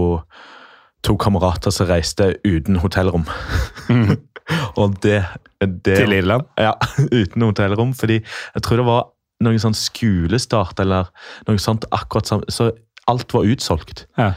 [1.04, 3.28] to kamerater som reiste uten hotellrom.
[3.90, 4.18] Mm.
[4.80, 5.24] Og det,
[5.62, 6.48] det Til Irland?
[6.58, 6.74] Ja,
[7.22, 7.94] uten hotellrom.
[7.94, 9.08] Fordi jeg tror det var
[9.46, 11.12] noe sånn skolestart eller
[11.48, 12.72] noe sånt akkurat sammen, Så
[13.08, 14.08] alt var utsolgt.
[14.18, 14.34] Ja.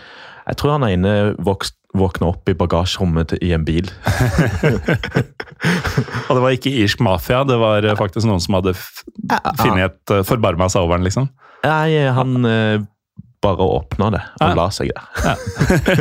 [0.50, 1.14] Jeg tror han ene
[1.46, 3.88] vokst, våkna opp i bagasjerommet i en bil.
[6.28, 10.14] Og det var ikke irsk mafia, det var eh, faktisk noen som hadde funnet et
[10.14, 11.30] uh, forbarma seg over den, liksom.
[11.66, 12.82] Nei, han eh,
[13.40, 14.55] bare åpna det og Ja.
[14.59, 15.37] la seg der.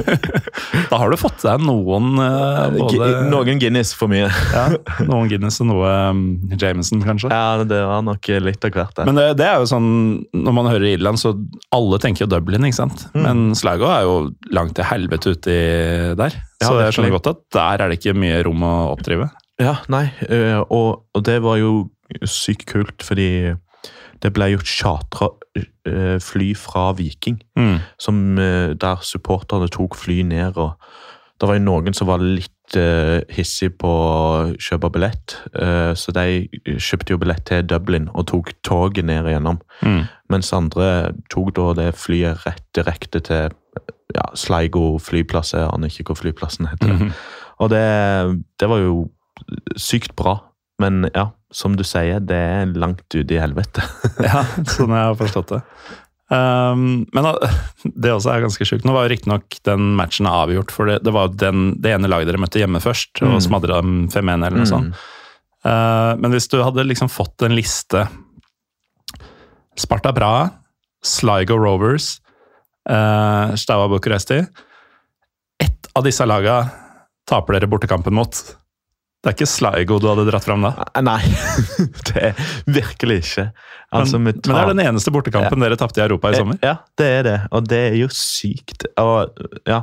[0.89, 4.27] Da har du fått deg noen eh, både, Noen Guinness for mye.
[4.27, 4.63] ja,
[5.07, 6.23] noen Guinness og noe um,
[6.59, 7.29] Jameson, kanskje.
[7.31, 8.93] Ja, det var nok litt av hvert.
[8.97, 9.05] det.
[9.09, 9.89] Men det, det er jo sånn,
[10.35, 11.33] når man hører Irland, så
[11.75, 13.05] alle tenker jo Dublin, ikke sant?
[13.13, 13.21] Mm.
[13.25, 14.15] Men Sligo er jo
[14.55, 15.57] langt til helvete uti
[16.19, 16.35] der.
[16.59, 19.29] Ja, så jeg skjønner godt at der er det ikke mye rom å oppdrive.
[19.59, 20.05] Ja, nei,
[20.71, 21.71] og, og det var jo
[22.27, 23.53] sykt kult, fordi
[24.21, 25.29] det ble jo chartra
[25.85, 27.79] eh, fly fra Viking, Mm.
[27.99, 30.57] som, eh, der supporterne tok fly ned.
[30.57, 30.73] og
[31.39, 36.11] Det var jo noen som var litt uh, hissig på å kjøpe billett, eh, så
[36.13, 39.57] de kjøpte jo billett til Dublin og tok toget ned igjennom.
[39.81, 40.03] Mm.
[40.29, 43.49] Mens andre tok da det flyet rett direkte til
[44.13, 46.93] ja, Sligo flyplass, jeg aner ikke hvor flyplassen heter.
[46.93, 47.13] Mhm.
[47.59, 49.09] Og det, det var jo
[49.77, 50.39] sykt bra.
[50.79, 53.83] Men ja, som du sier, det er langt ute i helvete.
[54.23, 55.59] Ja, sånn jeg har forstått det.
[56.29, 57.25] Um, men
[58.03, 58.85] det også er ganske sjukt.
[58.87, 62.11] Nå var jo riktignok den matchen avgjort, for det, det var jo den, det ene
[62.11, 63.43] laget dere møtte hjemme først, og Mm.
[63.47, 64.99] smadra dem 5-1 eller noe sånt.
[65.65, 68.05] Uh, men hvis du hadde liksom fått en liste
[69.79, 70.49] Sparta Praha,
[71.03, 72.19] Sligo Rovers,
[72.89, 74.41] uh, Staua Bucuresti
[75.59, 76.61] Ett av disse laga
[77.27, 78.35] taper dere bortekampen mot.
[79.19, 80.71] Det er ikke Sligo du hadde dratt fram da.
[81.09, 81.19] Nei,
[82.07, 83.49] det er virkelig ikke.
[83.95, 84.53] Altså, men, tar...
[84.53, 86.59] men det er den eneste bortekampen dere tapte i Europa i sommer.
[86.63, 87.37] Ja, det er det.
[87.51, 88.87] Og det er jo sykt.
[89.01, 89.81] Og ja,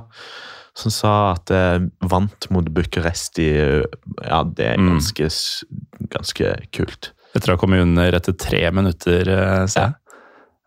[0.76, 6.08] som sa at jeg vant mot Bucuresti Ja, det er ganske, mm.
[6.16, 7.12] ganske kult.
[7.36, 9.96] Etter å ha kommet under etter tre minutter, eh, ser jeg.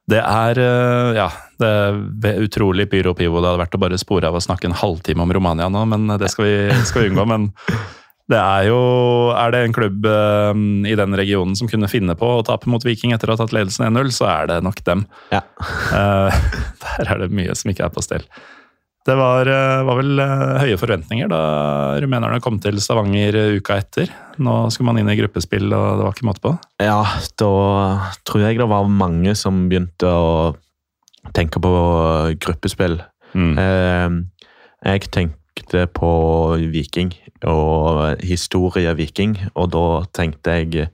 [0.10, 1.28] Det er eh, ja,
[1.62, 4.78] det er utrolig pyro pivo det hadde vært å bare spore av å snakke en
[4.78, 6.56] halvtime om Romania nå, men det skal vi,
[6.90, 7.26] skal vi unngå.
[7.30, 7.50] Men
[8.30, 8.80] det er jo
[9.34, 10.62] Er det en klubb eh,
[10.92, 13.56] i den regionen som kunne finne på å tape mot Viking etter å ha tatt
[13.56, 15.06] ledelsen 1-0, så er det nok dem.
[15.34, 15.44] Ja.
[15.90, 16.36] Eh,
[16.84, 18.22] der er det mye som ikke er på stell.
[19.08, 21.40] Det var, eh, var vel eh, høye forventninger da
[22.04, 24.12] rumenerne kom til Stavanger uka etter.
[24.38, 26.54] Nå skulle man inn i gruppespill, og det var ikke måte på.
[26.84, 27.00] Ja,
[27.42, 27.52] da
[28.28, 30.30] tror jeg det var mange som begynte å
[31.36, 31.74] tenke på
[32.44, 33.00] gruppespill.
[33.34, 33.58] Mm.
[34.86, 40.90] Jeg jeg tenkte på Viking og historie Viking, og da tenkte jeg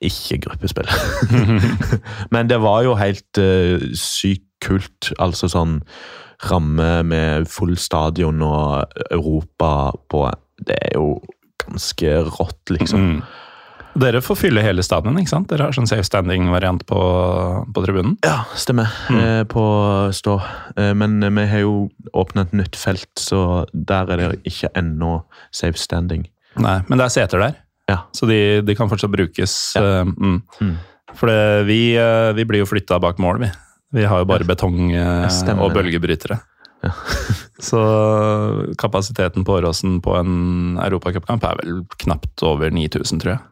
[0.00, 0.88] ikke gruppespill.
[2.34, 5.12] Men det var jo helt uh, sykt kult.
[5.18, 5.80] Altså sånn
[6.50, 11.20] ramme med full stadion og Europa på Det er jo
[11.60, 13.00] ganske rått, liksom.
[13.00, 13.22] Mm.
[13.96, 15.48] Dere får fylle hele stadion, ikke sant?
[15.50, 16.98] Dere har sånn safe standing-variant på,
[17.72, 18.16] på tribunen.
[18.26, 18.90] Ja, stemmer.
[19.12, 19.20] Mm.
[19.22, 19.62] Eh, på
[20.16, 20.34] stå.
[20.76, 21.76] Eh, men vi har jo
[22.16, 25.22] åpna et nytt felt, så der er det ikke ennå
[25.54, 26.26] safe standing.
[26.60, 27.56] Nei, men det er seter der,
[27.88, 27.98] Ja.
[28.16, 29.56] så de, de kan fortsatt brukes.
[29.76, 29.82] Ja.
[30.00, 30.42] eh, Mm.
[30.60, 30.76] Mm.
[31.16, 33.50] For det, vi, eh, vi blir jo flytta bak mål, vi.
[33.96, 36.40] Vi har jo bare betong eh, og bølgebrytere.
[36.84, 36.90] Ja.
[37.68, 37.80] Så
[38.78, 43.44] kapasiteten på Åråsen på en europacupkamp er vel knapt over 9000, tror jeg.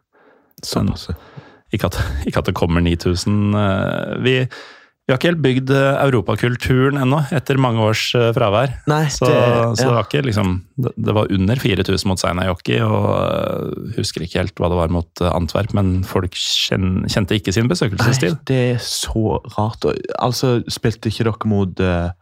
[0.67, 1.09] Såpass.
[1.75, 1.99] Ikke at,
[2.29, 3.55] ikke at det kommer 9000.
[3.59, 4.35] eh, Vi,
[5.05, 8.77] vi har ikke helt bygd eh, europakulturen ennå, etter mange års eh, fravær.
[8.89, 9.41] Nei, Så, det,
[9.77, 14.59] så det var ikke liksom Det, var under 4000 mot Seinajoki, og husker ikke helt
[14.63, 19.41] hva det var mot Antwerp, men folk kjen, kjente ikke sin Nei, det er så
[19.59, 19.85] rart.
[20.19, 22.13] Altså, spilte ikke dere mot uh,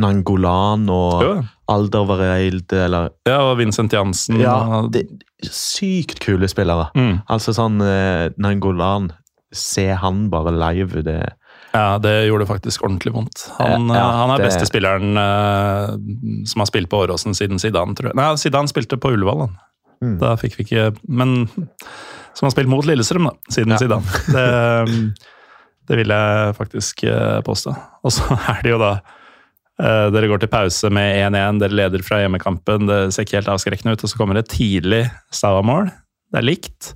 [0.00, 1.32] Nangolan og Jo,
[1.70, 5.04] Alderweireld, eller ja, og Vincent Jansen Ja, det
[5.46, 6.88] sykt kule spillere.
[6.96, 9.10] mm, Altså sånn eh, Nangolan
[9.54, 11.16] Se han bare live, det
[11.74, 13.44] Ja, det gjorde faktisk ordentlig vondt.
[13.58, 15.96] Han, Ja, han er det- beste spilleren eh,
[16.46, 18.16] som har spilt på Åråsen siden Zidane, tror jeg.
[18.18, 19.56] Nei, Zidane spilte på Ullevål, han.
[20.02, 20.18] Mm.
[20.18, 21.48] Da fikk vi ikke Men
[22.34, 23.78] som har spilt mot Lillestrøm, da, siden Ja.
[23.78, 24.02] Zidane.
[24.34, 25.14] Det,
[25.90, 27.74] det vil jeg faktisk eh, påstå.
[28.04, 29.16] Og så er det jo da eh,
[29.80, 32.84] Dere går til pause med 1-1, dere leder fra hjemmekampen.
[32.88, 35.88] Det ser ikke helt avskrekkende ut, og så kommer det tidlig Stava-mål.
[36.30, 36.90] Det er likt.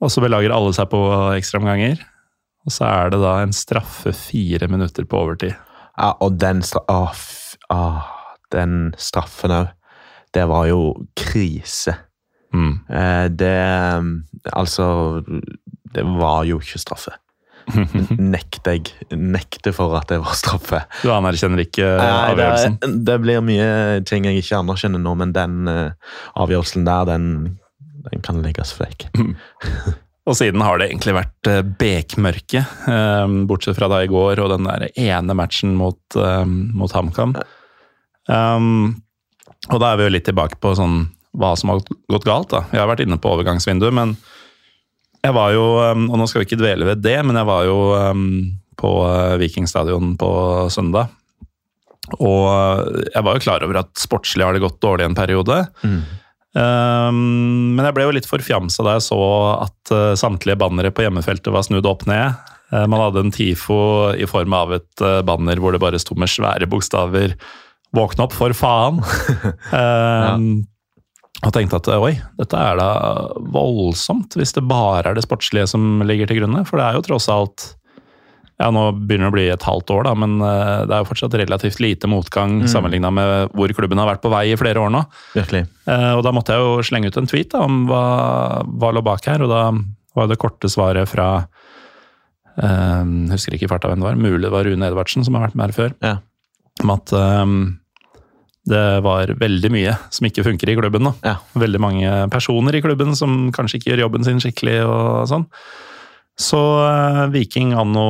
[0.00, 1.00] Og så belager alle seg på
[1.36, 2.00] ekstraomganger.
[2.66, 5.54] Og så er det da en straffe fire minutter på overtid.
[5.96, 7.22] Ja, og den, stra ah,
[7.72, 8.08] ah,
[8.52, 9.70] den straffen òg.
[10.30, 11.96] Det var jo krise.
[12.54, 12.74] Mm.
[12.86, 13.54] Eh, det
[14.52, 15.22] Altså
[15.94, 17.12] Det var jo ikke straffe.
[18.18, 18.92] Nekter jeg.
[19.16, 20.82] Nekter for at det var straffe.
[21.04, 22.76] Du anerkjenner ikke Nei, det, avgjørelsen?
[22.82, 23.70] er- det blir mye
[24.08, 27.26] ting jeg ikke anerkjenner nå, men den uh, avgjørelsen der, den,
[28.10, 29.08] den kan legges vekk.
[30.30, 32.60] Og siden har det egentlig vært eh, bekmørke,
[32.92, 37.32] eh, bortsett fra da i går og den der ene matchen mot, eh, mot HamKam.
[38.30, 39.00] Um,
[39.72, 41.00] og da er vi jo litt tilbake på sånn
[41.40, 41.80] hva som har
[42.12, 42.52] gått galt.
[42.52, 42.60] da.
[42.70, 44.12] Jeg har vært inne på overgangsvinduet, men
[45.20, 47.66] jeg var jo um, Og nå skal vi ikke dvele ved det, men jeg var
[47.68, 48.28] jo um,
[48.80, 48.90] på
[49.42, 50.30] Vikingstadion på
[50.72, 51.10] søndag.
[52.16, 52.46] Og
[53.12, 55.58] jeg var jo klar over at sportslig har det gått dårlig en periode.
[55.84, 56.00] Mm.
[56.50, 57.18] Um,
[57.76, 59.20] men jeg ble jo litt forfjamsa da jeg så
[59.68, 62.40] at uh, samtlige bannere på hjemmefeltet var snudd opp ned.
[62.72, 63.80] Uh, man hadde en TIFO
[64.18, 67.36] i form av et uh, banner hvor det bare sto med svære bokstaver
[67.90, 69.00] 'Våkne opp, for faen'.
[69.74, 70.62] um,
[71.40, 72.88] Og tenkte at oi, dette er da
[73.52, 76.66] voldsomt, hvis det bare er det sportslige som ligger til grunne.
[76.68, 77.70] For det er jo tross alt
[78.60, 81.32] ja, Nå begynner det å bli et halvt år, da, men det er jo fortsatt
[81.40, 82.66] relativt lite motgang mm.
[82.68, 85.00] sammenligna med hvor klubben har vært på vei i flere år nå.
[85.32, 85.62] Virkelig.
[85.88, 88.02] Og da måtte jeg jo slenge ut en tweet da, om hva,
[88.68, 89.62] hva lå bak her, og da
[90.18, 91.30] var det korte svaret fra
[92.56, 95.48] um, Husker ikke i farta hvem det var, mulig det var Rune Edvardsen som har
[95.48, 95.94] vært med her før.
[96.04, 96.16] Ja.
[96.84, 97.60] Om at um,
[98.70, 101.14] det var veldig mye som ikke funker i klubben Da.
[101.26, 101.36] Ja.
[101.58, 105.46] Veldig mange personer i klubben som kanskje ikke gjør jobben sin skikkelig og sånn.
[106.40, 108.06] Så uh, Viking anno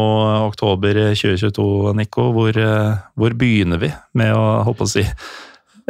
[0.47, 5.03] oktober 2022, Nico, hvor, uh, hvor begynner vi med å håpe å si,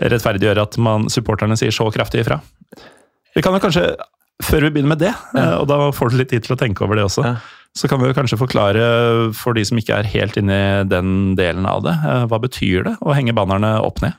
[0.00, 2.40] rettferdiggjøre at man, supporterne sier så kraftig ifra?
[3.36, 3.84] Vi kan jo kanskje,
[4.46, 6.86] før vi begynner med det, uh, og da får du litt tid til å tenke
[6.86, 7.36] over det også, Ja.
[7.76, 8.88] så kan vi jo kanskje forklare
[9.36, 11.98] for de som ikke er helt inne i den delen av det,
[12.30, 14.16] hva betyr det å henge bannerne opp ned?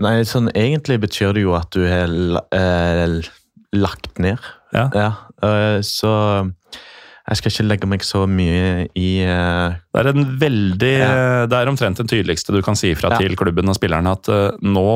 [0.00, 2.08] Nei, sånn egentlig betyr det jo at du har
[2.56, 3.18] eh,
[3.76, 4.40] lagt ned.
[4.72, 4.86] Ja.
[5.44, 6.12] eh, så
[7.30, 11.10] jeg skal ikke legge meg så mye i uh, Det er en veldig Ja.
[11.50, 13.18] Det er omtrent den tydeligste du kan si fra Ja.
[13.22, 14.86] til klubben og spillerne at uh, nå,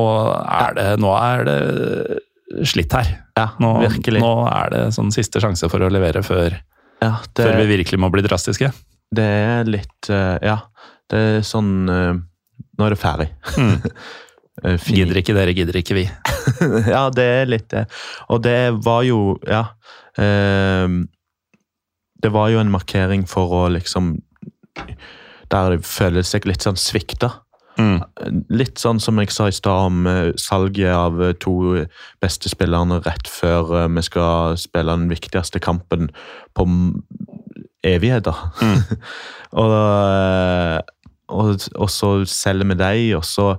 [0.43, 3.13] er det, nå er det slitt her.
[3.39, 4.19] Ja, Nå, virkelig.
[4.23, 6.57] nå er det sånn siste sjanse for å levere før,
[7.03, 8.71] ja, det, før vi virkelig må bli drastiske.
[9.15, 10.59] det er litt Ja,
[11.11, 13.29] det er sånn Nå er det ferdig.
[13.55, 13.79] Mm.
[14.63, 14.79] Eh.
[14.79, 16.05] Gidder ikke dere, gidder ikke vi.
[16.93, 17.85] ja, det er litt det.
[18.31, 19.67] Og det var jo Ja.
[20.17, 20.87] Eh,
[22.23, 24.15] det var jo en markering for å liksom
[25.51, 27.29] Der det føler seg litt sånn svikta.
[27.77, 27.99] Mm.
[28.49, 31.85] Litt sånn som jeg sa i stad om eh, salget av eh, to
[32.23, 36.09] beste spillerne rett før vi skal spille den viktigste kampen
[36.55, 36.65] på
[37.85, 38.41] evigheter.
[38.63, 38.81] Mm.
[39.61, 39.75] og,
[41.29, 43.51] og, og så selger vi dem, og så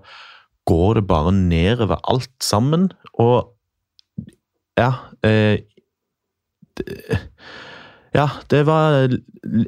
[0.67, 2.91] går det bare nedover alt sammen.
[3.15, 3.53] Og
[4.79, 4.93] ja
[5.25, 5.63] eh,
[6.77, 7.21] det,
[8.17, 9.11] Ja, det var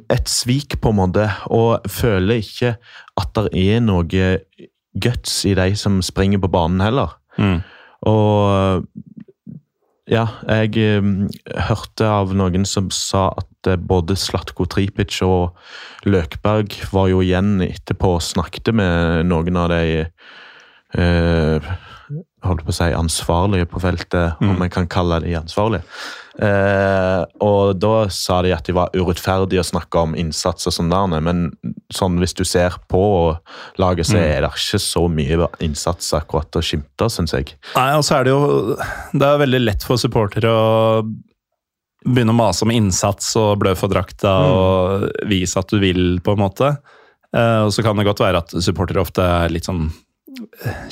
[0.08, 2.70] et svik, på en måte, og jeg føler ikke
[3.20, 4.28] at det er noe
[4.96, 7.12] guts i de som springer på banen heller.
[7.37, 7.58] Mm.
[8.08, 8.87] Og
[10.08, 11.08] ja, jeg eh,
[11.68, 15.58] hørte av noen som sa at eh, både Slatko Tripic og
[16.08, 20.06] Løkberg var jo igjen etterpå og snakket med noen av de
[20.94, 21.61] eh,
[22.46, 24.51] holdt på å si ansvarlige på feltet, Mm.
[24.55, 25.83] om jeg kan kalle de ansvarlige.
[26.40, 30.88] Eh, og da sa de at de var urettferdige å snakke om innsats og sånn
[30.88, 31.53] der, men
[31.92, 33.37] sånn hvis du ser på
[33.77, 34.22] laget, så Mm.
[34.22, 37.55] er det ikke så mye innsats akkurat å skimte, syns jeg.
[37.74, 38.77] Nei, og så er det jo
[39.12, 41.03] Det er veldig lett for supportere å
[42.07, 46.33] begynne å mase om innsats og blø for drakta og vise at du vil, på
[46.33, 46.79] en måte.
[47.35, 49.90] Eh, og så kan det godt være at supportere ofte er litt sånn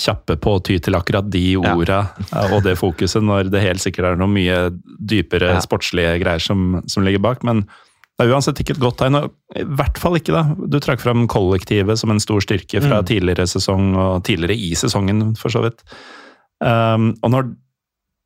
[0.00, 1.98] kjappe på å ty til akkurat de orda
[2.32, 2.44] ja.
[2.54, 5.60] og det fokuset, når det helt sikkert er noe mye dypere Ja.
[5.64, 7.44] sportslige greier som, som ligger bak.
[7.46, 7.64] Men
[8.16, 9.18] det er uansett ikke et godt tegn.
[9.18, 10.42] og I hvert fall ikke, da.
[10.72, 13.06] Du trakk fram kollektivet som en stor styrke fra Mm.
[13.10, 15.82] tidligere sesong, og tidligere i sesongen, for så vidt.
[16.64, 17.50] Um, og når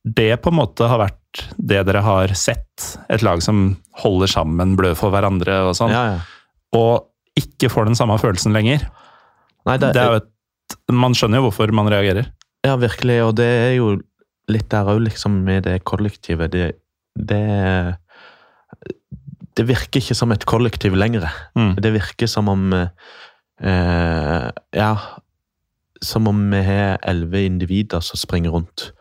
[0.07, 1.17] det på en måte har vært
[1.59, 6.21] det dere har sett, et lag som holder sammen, blør for hverandre og sånn, ja.
[6.75, 7.07] og
[7.39, 8.87] ikke får den samme følelsen lenger,
[9.67, 10.31] Nei, det, det er jo et
[10.91, 12.31] Man skjønner jo hvorfor man reagerer.
[12.67, 13.95] ja, virkelig, og det er jo
[14.51, 16.51] litt der òg, liksom, med det kollektivet.
[16.53, 16.73] Det,
[17.17, 17.97] det
[19.57, 21.27] Det virker ikke som et kollektiv lenger.
[21.59, 21.75] Mm.
[21.83, 24.93] Det virker som om eh, Ja,
[26.03, 28.93] som om vi har elleve individer som springer rundt.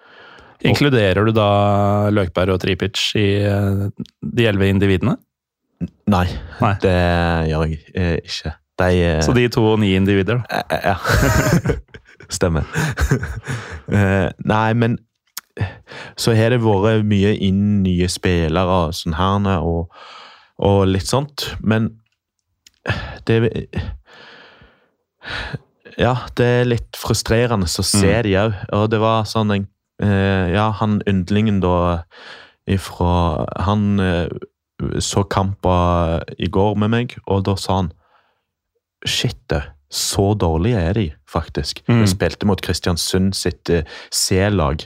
[0.62, 3.86] Inkluderer du da Løkberg og Tripic i eh,
[4.19, 5.15] de elleve individene?
[6.12, 6.25] Nei,
[6.60, 6.73] Nei.
[6.84, 6.97] det
[7.47, 8.51] gjør jeg eh, ikke.
[8.79, 10.43] De eh, Så de to ni individer, da.
[10.49, 10.97] Eh, eh, Ja.
[12.29, 12.63] Stemmer.
[14.53, 14.99] Nei, men
[16.19, 19.89] så har det vært mye inn nye spillere og sånn her, og,
[20.61, 21.47] og litt sånt.
[21.59, 21.89] Men
[23.25, 23.39] det
[25.97, 28.53] Ja, det er litt frustrerende å se de òg.
[28.77, 29.67] Og det var sånn en
[30.53, 32.03] Ja, han yndlingen da
[32.69, 33.97] ifra Han
[35.01, 37.89] så kampen i går med meg, og da sa han
[39.07, 41.83] Shit, det, Så dårlige er de, faktisk.
[41.88, 42.03] Mm.
[42.03, 44.83] Vi spilte mot Kristiansund sitt eh, C-lag,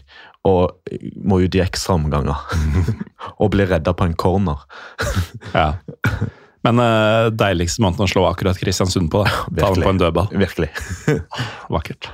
[0.47, 2.39] og må ut i ekstraomganger.
[3.41, 4.63] og bli redda på en corner.
[5.53, 5.73] Ja.
[6.63, 9.25] Men uh, deiligste måten å slå akkurat Kristiansund på.
[9.25, 9.31] da.
[9.59, 10.29] Ta den på en dødball.
[10.31, 10.69] Virkelig.
[11.75, 12.07] Vakkert.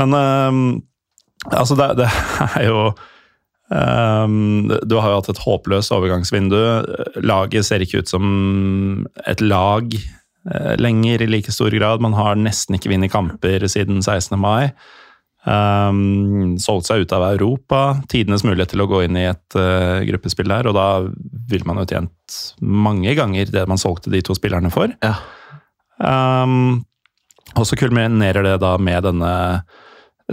[0.00, 0.62] Men øhm,
[1.50, 2.08] altså, det, det
[2.46, 2.80] er jo
[3.68, 6.56] um, Du har jo hatt et håpløst overgangsvindu.
[7.24, 10.08] Laget ser ikke ut som et lag eh,
[10.78, 12.02] lenger i like stor grad.
[12.04, 14.38] Man har nesten ikke vunnet kamper siden 16.
[14.38, 14.72] mai.
[15.46, 18.00] Um, solgt seg ut av Europa.
[18.10, 20.86] Tidenes mulighet til å gå inn i et uh, gruppespill der, og da
[21.46, 24.90] ville man jo tjent mange ganger det man solgte de to spillerne for.
[25.06, 25.14] Ja.
[26.02, 26.82] Um,
[27.54, 29.34] og så kulminerer det da med denne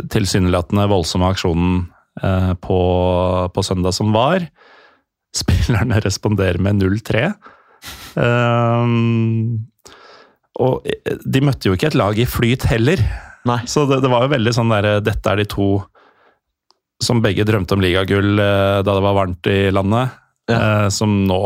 [0.09, 1.75] tilsynelatende voldsomme aksjonen
[2.23, 2.79] uh, på,
[3.53, 4.47] på søndag som var.
[5.37, 7.29] Spillerne responderer med 0-3.
[8.17, 9.61] Um,
[10.61, 10.85] og
[11.25, 13.01] de møtte jo ikke et lag i flyt heller,
[13.49, 13.59] Nei.
[13.67, 15.65] så det, det var jo veldig sånn derre Dette er de to
[17.03, 20.13] som begge drømte om ligagull eh, da det var varmt i landet,
[20.51, 21.39] eh, som nå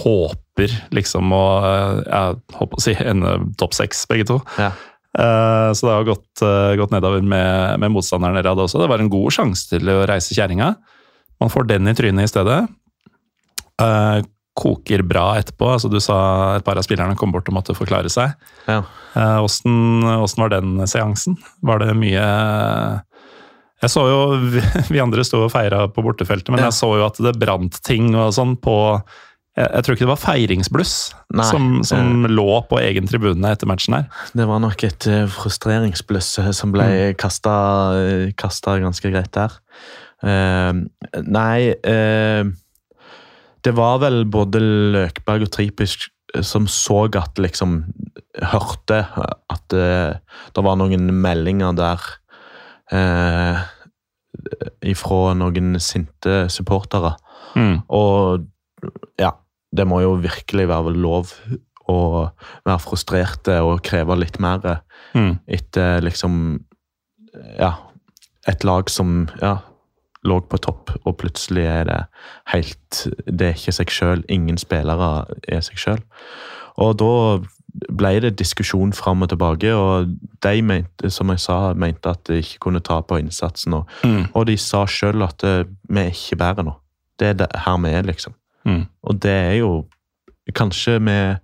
[0.00, 4.40] håper liksom å eh, Jeg håper å si ende topp seks, begge to.
[4.58, 4.72] Ja.
[5.14, 8.80] Eh, Så det har gått, eh, gått nedover med, med motstanderen dere hadde også.
[8.82, 10.72] Det var en god sjanse til å reise kjerringa.
[11.42, 12.64] Man får den i trynet i stedet.
[13.82, 14.18] Eh,
[14.54, 15.66] Koker bra etterpå.
[15.74, 18.36] altså Du sa et par av spillerne kom bort og måtte forklare seg.
[18.68, 18.82] Ja.
[19.16, 20.04] Eh, Åssen
[20.38, 21.36] var den seansen?
[21.62, 22.22] Var det mye
[23.82, 24.20] Jeg så jo
[24.88, 26.70] Vi, andre sto og feira på bortefeltet, men Ja.
[26.70, 28.76] jeg så jo at det brant ting og sånn på
[29.54, 30.94] jeg, jeg tror ikke det var feiringsbluss
[31.38, 34.08] Nei, som, som lå på egen tribune etter matchen her.
[34.34, 37.14] Det var nok et eh, frustreringsbluss eh, som ble Mm.
[37.22, 37.52] kasta,
[38.38, 39.54] kasta ganske greit der.
[40.24, 40.86] Uh,
[41.22, 42.42] nei eh,
[43.64, 46.08] Det var vel både Løkberg og Tripic
[46.42, 47.84] som så at liksom
[48.34, 50.18] Hørte at det,
[50.56, 52.02] det var noen meldinger der
[52.90, 53.60] eh,
[54.90, 57.12] ifra noen sinte supportere.
[57.54, 57.84] Mm.
[57.94, 58.42] Og
[59.22, 59.30] ja,
[59.70, 61.30] det må jo virkelig være lov
[61.86, 61.98] å
[62.66, 64.80] være frustrerte og kreve litt mer
[65.14, 65.36] Mm.
[65.46, 66.64] etter liksom
[67.54, 67.68] Ja,
[68.50, 69.60] et lag som ja,
[70.24, 71.98] lå på topp, og plutselig er det
[72.52, 74.24] helt Det er ikke seg sjøl.
[74.28, 76.00] Ingen spillere er seg sjøl.
[76.80, 77.10] Og da
[77.90, 82.38] ble det diskusjon fram og tilbake, og de mente, som jeg sa, mente at de
[82.38, 83.74] ikke kunne ta på innsatsen.
[83.74, 84.26] Og, Mm.
[84.34, 86.74] og de sa sjøl at eh, vi er ikke bedre nå.
[87.18, 88.34] Det er det, her vi er, liksom.
[88.64, 88.86] Mm.
[89.02, 89.84] Og det er jo
[90.54, 91.36] Kanskje vi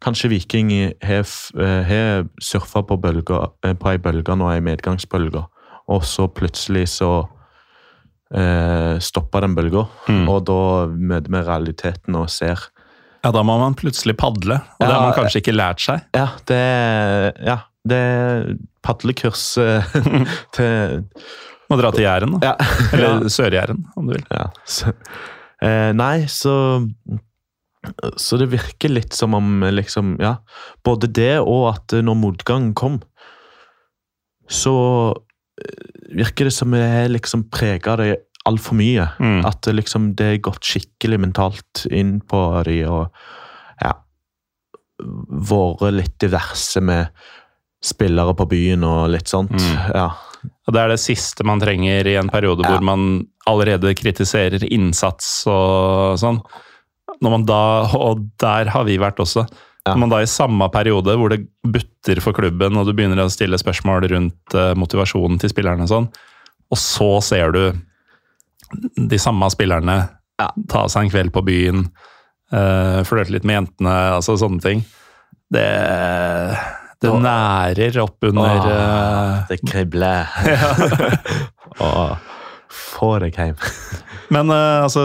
[0.00, 0.70] Kanskje Viking
[1.02, 1.26] har
[1.60, 5.42] eh, surfa på, bølger, eh, på ei bølge nå, ei medgangsbølge,
[5.88, 7.26] og så plutselig så
[8.34, 10.28] eh, stopper den bølga, Mm.
[10.28, 10.58] og da
[10.90, 12.58] møter vi realiteten og ser
[13.24, 16.00] Ja, da må man plutselig padle, og det har man kanskje ikke lært seg.
[16.16, 16.60] Ja, det
[17.44, 19.84] ja, det padlekurs eh,
[20.56, 21.04] til
[21.70, 22.48] Må dra til Jæren, da.
[22.50, 22.70] Ja.
[22.96, 24.24] Eller Sør-Jæren, om du vil.
[24.32, 24.90] Ja, så,
[25.62, 26.54] eh, nei, så
[28.16, 30.38] Så det virker litt som om liksom Ja,
[30.84, 32.98] både det og at når motgangen kom,
[34.50, 34.72] så
[36.16, 38.16] virker det som vi er liksom prega av det
[38.48, 39.06] altfor mye.
[39.20, 39.42] Mm.
[39.46, 43.22] At liksom det er gått skikkelig mentalt inn på de og
[43.82, 43.94] ja
[45.00, 47.08] Vært litt diverse med
[47.80, 49.54] spillere på byen og litt sånt.
[49.56, 49.78] Mm.
[49.96, 50.10] Ja.
[50.68, 52.74] Og Det er det siste man trenger i en periode Ja.
[52.74, 56.42] hvor man allerede kritiserer innsats og sånn.
[57.20, 57.62] Når man da,
[57.96, 59.46] og der har vi vært også.
[59.86, 59.94] Ja.
[59.94, 63.30] Når man da i samme periode hvor det butter for klubben, og du begynner å
[63.32, 66.08] stille spørsmål rundt eh, motivasjonen til spillerne og sånn,
[66.70, 67.62] og så ser du
[69.10, 70.02] de samme spillerne
[70.40, 70.50] Ja.
[70.70, 71.88] ta seg en kveld på byen,
[72.54, 74.84] uh, flørte litt med jentene, altså sånne ting.
[75.50, 75.66] Det,
[77.02, 80.30] det nærer opp under eh, Det kribler.
[81.82, 82.14] Åh,
[82.70, 83.56] få deg hjem.
[84.34, 85.02] Men uh, altså,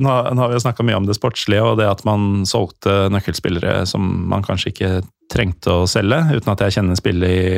[0.00, 3.82] nå, har- vi jo snakka mye om det sportslige, og det at man solgte nøkkelspillere
[3.88, 4.90] som man kanskje ikke
[5.28, 7.50] trengte å selge, uten at jeg kjenner spillet i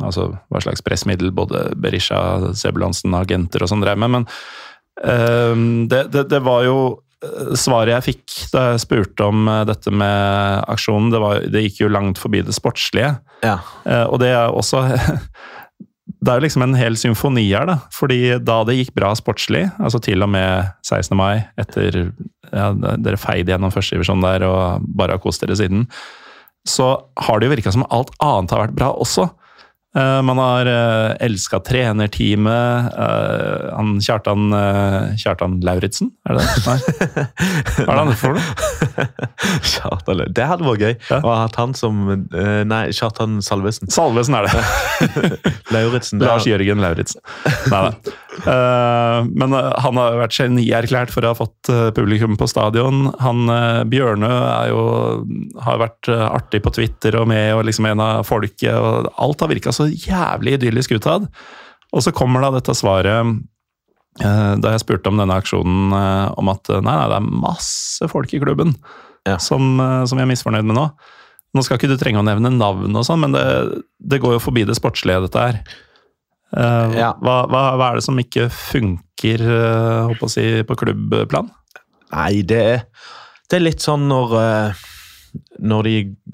[0.00, 4.14] altså, hva slags pressmiddel både Berisha, Sebulansen, agenter og sånn drev med.
[4.16, 4.28] Men
[5.04, 5.54] uh,
[5.92, 6.78] det, det, det var jo
[7.20, 11.12] eh, svaret jeg fikk da jeg spurte om dette med aksjonen.
[11.12, 13.18] Det, var, det gikk jo langt forbi det sportslige.
[13.44, 13.58] Ja.
[13.84, 14.86] Uh, Og det er også
[16.20, 17.78] Det er jo liksom en hel symfoni her, da.
[17.96, 21.16] Fordi da det gikk bra sportslig, altså til og med 16.
[21.16, 21.96] mai, etter
[22.50, 25.86] ja, dere feide gjennom førstedivisjon der og bare har kost dere siden,
[26.68, 26.92] så
[27.24, 29.30] har det jo virka som alt annet har vært bra også.
[29.96, 32.92] Eh, man har uh, elska trenerteamet.
[32.94, 34.52] Uh, han Kjartan,
[35.18, 36.62] Kjartan Lauritzen, er det det?
[36.66, 37.24] Nei.
[37.84, 39.06] Hva er det han for noe?
[39.66, 41.20] Kjartan, det hadde vært gøy Ja.
[41.42, 43.90] hatt han som eh, Nei, Kjartan Salvesen.
[43.92, 44.62] Salvesen er det.
[45.74, 46.22] Lauritzen.
[46.24, 47.22] Lars Jørgen Lauritzen.
[47.72, 48.14] Nei da.
[48.38, 53.08] Eh, men eh, han har vært genierklært for å ha fått eh, publikum på stadion.
[53.22, 53.50] Han
[53.90, 54.84] Bjørnø er jo,
[55.64, 58.72] har vært artig på Twitter og med og liksom en av folket.
[58.76, 61.28] og Alt har virka så jævlig idyllisk utad.
[61.90, 63.40] Og så kommer da dette svaret
[64.20, 65.92] da jeg spurte om denne aksjonen,
[66.36, 68.74] om at nei, nei, det er masse folk i klubben
[69.24, 69.36] Ja.
[69.40, 70.88] som, som vi er misfornøyd med nå.
[71.54, 73.44] Nå skal ikke du trenge å nevne navn og sånn, men det,
[74.02, 75.60] det går jo forbi det sportslige, dette her.
[76.50, 79.44] Eh, hva, hva, hva er det som ikke funker
[80.10, 81.50] håper å si, på klubbplan?
[82.10, 82.80] Nei, det er,
[83.50, 84.80] det er litt sånn når eh,
[85.62, 85.92] Når de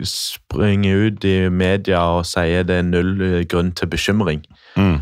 [0.08, 4.44] springer ut i media og sier det er null eh, grunn til bekymring,
[4.76, 4.98] Mm.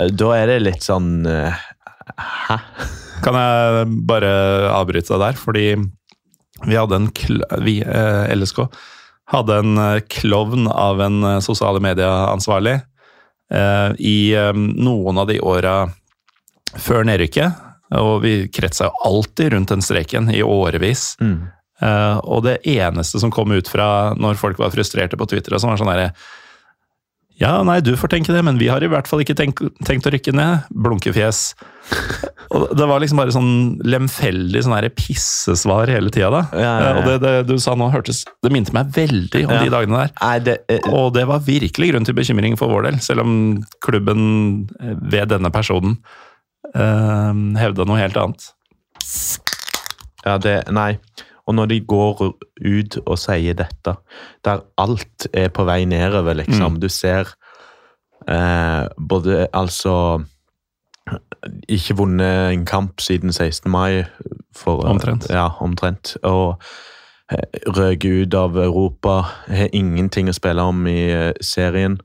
[0.00, 1.56] eh, da er det litt sånn eh,
[2.16, 2.56] Hæ?
[3.24, 4.30] Kan jeg bare
[4.76, 5.64] avbryte deg der, fordi
[6.68, 7.08] vi hadde en
[7.64, 8.62] vi, eh, LSK
[9.32, 12.84] hadde en eh, klovn av en eh, sosiale medieansvarlig eh,
[13.52, 15.76] i eh, noen av de åra
[16.82, 17.62] før nedrykket.
[17.96, 21.12] Og vi kretsa jo alltid rundt den streken i årevis.
[21.22, 21.46] Mm.
[21.82, 25.62] Eh, og det eneste som kom ut fra når folk var frustrerte på Twitter, og
[25.62, 26.10] sånn, var sånn herre
[27.36, 30.08] Ja, nei, du får tenke det, men vi har i hvert fall ikke tenkt, tenkt
[30.08, 30.70] å rykke ned.
[30.72, 31.50] Blunkefjes.
[32.54, 33.54] Og det var liksom bare sånn
[33.86, 36.42] lemfeldig sånn her pissesvar hele tida, da.
[36.54, 36.90] Ja, ja, ja.
[36.90, 40.04] Eh, Og det, det du sa nå, hørtes Det minte meg veldig om de dagene
[40.04, 40.12] der.
[40.20, 43.34] Nei, det er, Og det var virkelig grunn til bekymring for vår del, selv om
[43.84, 44.22] klubben
[44.80, 45.98] eh, ved denne personen
[46.76, 48.50] uh, hevda noe helt annet.
[50.26, 50.94] Ja, det Nei.
[51.46, 53.92] Og når de går ut og sier dette,
[54.46, 57.30] der alt er på vei nedover, liksom Du ser
[58.26, 60.24] eh, både altså
[61.70, 63.70] Ikke vunnet en kamp siden 16.
[63.70, 64.04] mai.
[64.56, 65.28] For, Omtrent.
[65.30, 66.16] Ja, omtrent.
[66.26, 66.56] Og
[67.30, 67.44] eh,
[67.76, 69.20] røker ut av Europa.
[69.46, 71.98] Har ingenting å spille om i eh, serien.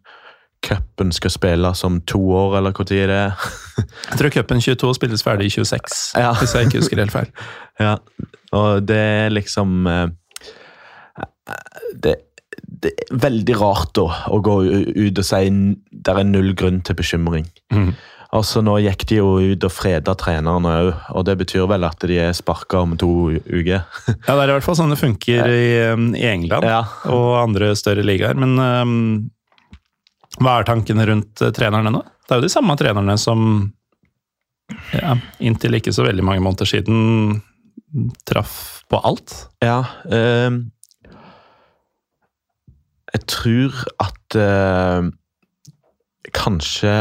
[0.61, 3.45] Cupen skal spilles om to år, eller hvor tid det er.
[4.11, 6.35] Jeg tror cupen 22 spilles ferdig i 26, Ja.
[6.37, 7.31] hvis jeg ikke husker helt feil.
[7.81, 7.95] Ja,
[8.53, 10.11] og det er liksom eh,
[12.03, 12.13] det,
[12.83, 15.39] det er veldig rart da, å gå ut og si
[15.91, 17.47] det er null grunn til bekymring.
[18.31, 18.43] Mhm.
[18.47, 21.99] så Nå gikk de jo ut og freda trenerne òg, og det betyr vel at
[22.07, 23.83] de er sparka om to uker.
[24.27, 26.83] Ja, det er i hvert fall sånn det funker i, um, i England Ja.
[27.11, 28.35] og andre større ligaer.
[28.39, 29.29] Men um,
[30.39, 32.01] hva er tankene rundt eh, trenerne nå?
[32.23, 33.41] Det er jo de samme trenerne som
[34.95, 37.41] ja, inntil ikke så veldig mange måneder siden
[38.23, 39.33] traff på alt.
[39.59, 40.61] Ja um,
[43.11, 45.09] Jeg tror at uh,
[46.31, 46.93] kanskje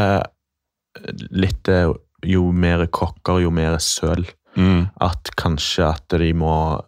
[1.31, 1.91] litt eh,
[2.27, 4.27] Jo mer kokker, jo mer søl.
[5.01, 6.81] at kanskje at de må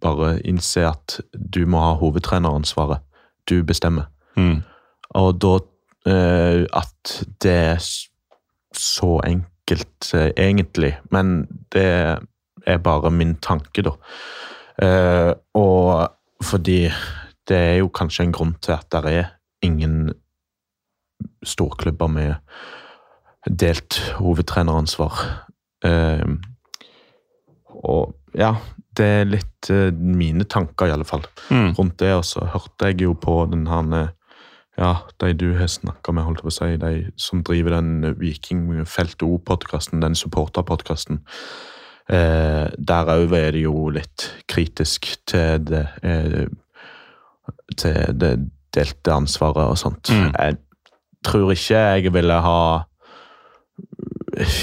[0.00, 3.00] bare innse at du må ha hovedtreneransvaret.
[3.48, 4.06] Du bestemmer.
[4.36, 4.62] Mm.
[5.16, 5.54] Og da
[6.06, 7.78] eh, At det er
[8.76, 12.20] så enkelt eh, egentlig, men det
[12.66, 13.94] er bare min tanke, da.
[14.82, 16.08] Eh, og
[16.44, 16.90] fordi
[17.48, 19.30] det er jo kanskje en grunn til at det er
[19.62, 20.12] ingen
[21.42, 22.34] storklubber med
[23.48, 25.20] delt hovedtreneransvar.
[25.84, 26.24] Eh,
[27.84, 28.52] og ja,
[28.98, 31.72] det er litt eh, mine tanker, i alle fall Mm.
[31.78, 34.08] rundt det, og så hørte jeg jo på den her eh,
[34.78, 39.22] Ja, de du har snakka med, holdt på å si, de som driver den Vikingfelt
[39.26, 41.18] O-podkasten, den supporterpodkasten.
[42.08, 46.46] Eh, der òg er det jo litt kritisk til det eh,
[47.76, 48.30] Til det
[48.74, 50.10] delte ansvaret og sånt.
[50.12, 50.30] Mm.
[50.38, 50.56] Jeg
[51.24, 52.84] tror ikke jeg ville ha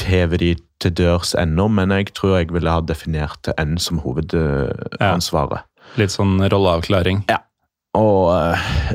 [0.09, 0.51] hevet de
[0.84, 5.66] til dørs ennå, men jeg tror jeg ville ha definert N som hovedansvaret.
[5.99, 7.24] Litt sånn rolleavklaring.
[7.32, 7.39] Ja.
[7.95, 8.34] Og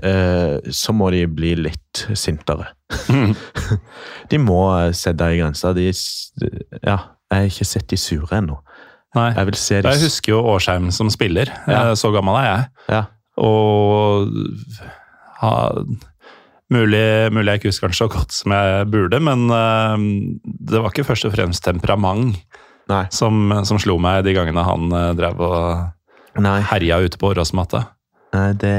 [0.05, 2.67] eh, så må de bli litt sintere.
[3.09, 3.33] Mm.
[4.31, 5.73] De må eh, sette ei grense.
[5.77, 5.87] De,
[6.85, 6.99] ja,
[7.31, 8.59] jeg har ikke sett de sure ennå.
[9.17, 9.31] Nei.
[9.35, 11.49] Jeg de Jeg husker jo Årsheim som spiller.
[11.67, 11.89] Ja.
[11.89, 12.69] Eh, Så gammel er jeg.
[12.93, 13.01] Ja.
[13.41, 14.29] Og
[15.41, 15.53] ha,
[16.75, 17.05] mulig,
[17.35, 19.97] mulig jeg ikke husker den så godt som jeg burde, men uh,
[20.45, 22.39] det var ikke først og fremst temperament
[23.15, 27.85] som, som slo meg de gangene han uh, drev og Nei, herja ute på Åråsmatta.
[28.37, 28.75] nei det,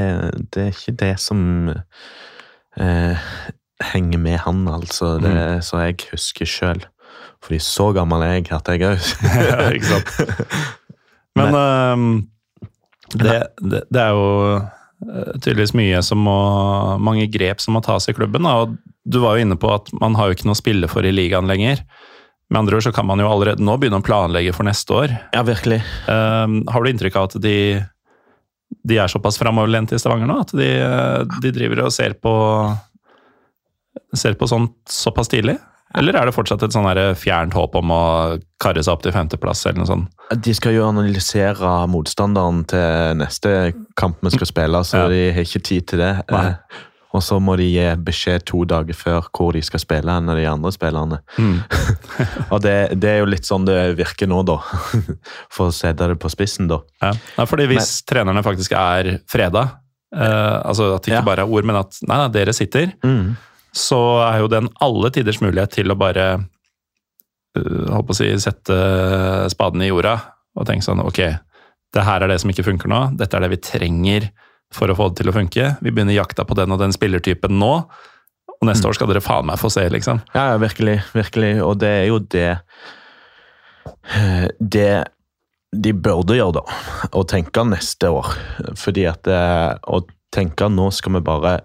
[0.54, 3.28] det er ikke det som uh,
[3.92, 5.18] henger med han, altså.
[5.20, 6.84] Det er så jeg husker sjøl.
[7.42, 9.08] Fordi så gammel er jeg at jeg òg
[9.50, 10.12] Ja, ikke sant?
[11.38, 12.08] Men ehm,
[13.16, 14.28] det, det, det er jo
[15.02, 16.38] tydeligvis mye som må,
[17.02, 18.46] mange grep som må tas i klubben.
[18.48, 21.06] Og du var jo inne på at man har jo ikke noe å spille for
[21.06, 21.82] i ligaen lenger.
[22.52, 25.16] Med andre ord så kan man jo allerede nå begynne å planlegge for neste år.
[25.32, 25.80] Ja, virkelig.
[26.06, 27.56] Um, har du inntrykk av at de,
[28.84, 30.38] de er såpass framoverlente i Stavanger nå?
[30.44, 30.70] At de,
[31.40, 32.34] de driver og ser på,
[34.12, 35.56] ser på sånt såpass tidlig?
[35.98, 36.88] Eller er det fortsatt et sånn
[37.18, 38.04] fjernt håp om å
[38.62, 39.66] karre seg opp til femteplass?
[39.66, 40.30] eller noe sånt?
[40.44, 45.10] De skal jo analysere motstanderen til neste kamp vi skal spille, så ja.
[45.12, 46.14] de har ikke tid til det.
[46.32, 46.54] Nei.
[47.12, 50.46] Og så må de gi beskjed to dager før hvor de skal spille enn de
[50.48, 51.20] andre spillerne.
[51.36, 51.58] Mm.
[52.52, 54.58] og det, det, er jo litt sånn det virker nå, da.
[55.54, 56.80] For å sette det på spissen, da.
[57.04, 59.66] Ja, ja fordi hvis men, trenerne faktisk er freda,
[60.16, 61.28] eh, altså at det ikke ja.
[61.28, 63.34] bare er ord, men at nei, nei dere sitter, mm.
[63.72, 68.28] Så er jo den alle tiders mulighet til å bare uh, holdt på å si,
[68.42, 68.78] sette
[69.52, 70.18] spaden i jorda
[70.58, 71.20] og tenke sånn ok,
[71.92, 74.28] det her er det som ikke funker nå, dette er det vi trenger
[74.72, 75.74] for å få det til å funke.
[75.84, 77.72] Vi begynner jakta på den og den spillertypen nå,
[78.62, 78.90] og neste mm.
[78.90, 80.22] år skal dere faen meg få se, liksom.
[80.36, 81.00] Ja, virkelig.
[81.16, 81.56] Virkelig.
[81.66, 82.50] Og det er jo det
[84.72, 85.04] Det
[85.72, 86.78] de burde gjøre, da.
[87.16, 88.28] Å tenke neste år.
[88.78, 90.02] Fordi at Å
[90.32, 91.56] tenke nå skal vi bare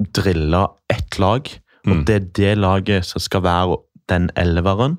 [0.00, 1.48] drille ett lag,
[1.86, 2.04] og mm.
[2.08, 3.78] det er det laget som skal være
[4.08, 4.98] den elveren.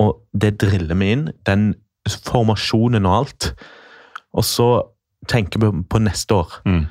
[0.00, 1.28] Og det driller vi inn.
[1.46, 1.74] Den
[2.08, 3.50] formasjonen og alt.
[4.32, 4.70] Og så
[5.28, 6.60] tenker vi på neste år.
[6.64, 6.86] Mm.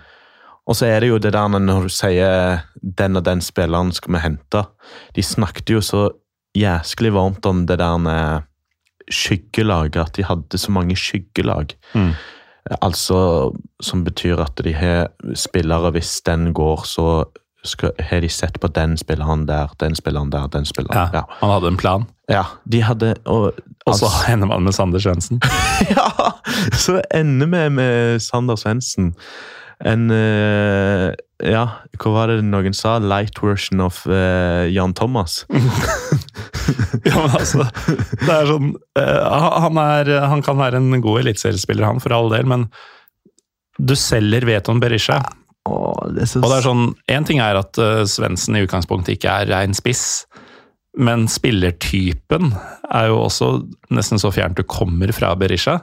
[0.70, 4.14] Og så er det jo det der når du sier 'den og den spilleren skal
[4.14, 4.64] vi hente'.
[5.16, 6.10] De snakket jo så
[6.55, 8.41] jæsklig varmt om det der med
[9.12, 11.74] skyggelaget, at de hadde så mange skyggelag.
[11.95, 12.14] Mm.
[12.82, 13.52] Altså
[13.82, 17.24] som betyr at de har spillere Hvis den går, så
[17.64, 21.24] skal, har de sett på den spilleren der, den spilleren der, den spilleren ja, ja.
[21.42, 22.06] Han hadde en plan?
[22.30, 22.44] Ja.
[22.72, 23.16] de hadde...
[23.26, 23.54] Og,
[23.86, 25.42] og så altså, ender man med Sander Svendsen?
[25.96, 26.32] ja!
[26.72, 29.16] Så ender vi med Sander Svendsen.
[29.88, 31.10] En uh,
[31.40, 31.64] Ja,
[32.02, 32.98] hva var det noen sa?
[33.00, 35.46] Light version of uh, Jan Thomas.
[37.08, 37.64] ja, men altså
[38.20, 42.32] Det er sånn uh, han, er, han kan være en god eliteseriespiller, han, for all
[42.34, 42.68] del, men
[43.80, 45.22] du selger Veton Berisha.
[45.64, 46.42] Så...
[46.42, 49.76] og det er sånn, Én ting er at uh, Svendsen i utgangspunktet ikke er rein
[49.78, 50.26] spiss,
[51.00, 52.52] men spillertypen
[52.90, 53.52] er jo også
[53.96, 55.80] nesten så fjernt du kommer fra Berisha.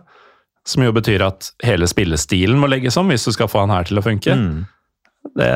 [0.67, 3.87] Som jo betyr at hele spillestilen må legges om hvis du skal få han her
[3.87, 4.35] til å funke.
[4.35, 4.65] Mm.
[5.37, 5.47] Det,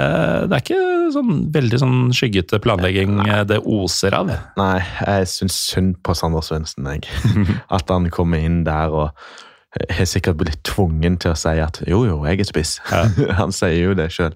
[0.50, 3.42] det, er ikke sånn veldig sånn skyggete planlegging Nei.
[3.48, 4.32] det oser av.
[4.58, 7.06] Nei, jeg syns synd på Sander Svendsen, jeg.
[7.76, 9.22] At han kommer inn der og
[9.70, 12.72] har sikkert blitt tvungen til å si at jo, jo, jeg er spiss.
[12.90, 13.04] Ja.
[13.38, 14.34] Han sier jo det sjøl.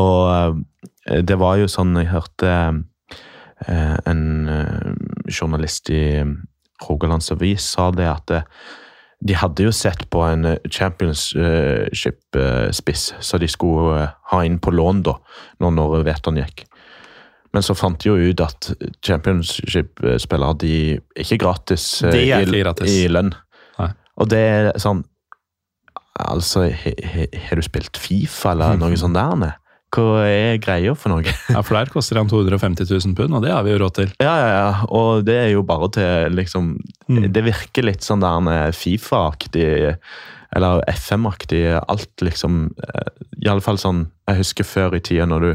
[0.00, 4.94] Og uh, det var jo sånn jeg hørte uh, en uh,
[5.28, 6.24] journalist i
[6.86, 8.32] Rogalands Avis sa det at
[9.20, 15.14] de hadde jo sett på en championship-spiss så de skulle ha inn på lån da,
[15.62, 16.58] når, når Veton gikk.
[17.54, 18.60] Men så fant de jo ut at
[19.06, 22.90] championship-spillere de er ikke gratis, de er ikke gratis.
[22.90, 23.32] i, i lønn.
[24.14, 25.02] Og det er sånn
[26.14, 29.58] Altså, har du spilt Fifa eller noe sånt der?
[29.94, 31.22] Hva er greia for noe?
[31.24, 34.14] ja, For der koster han 250 000 pund, og det har vi jo råd til.
[34.22, 34.70] Ja, ja, ja.
[34.90, 36.74] Og det er jo bare til liksom
[37.06, 37.26] mm.
[37.34, 39.66] Det virker litt sånn der Fifa-aktig,
[40.54, 41.64] eller FM-aktig.
[41.80, 43.10] Alt liksom eh,
[43.44, 45.52] Iallfall sånn Jeg husker før i tida når du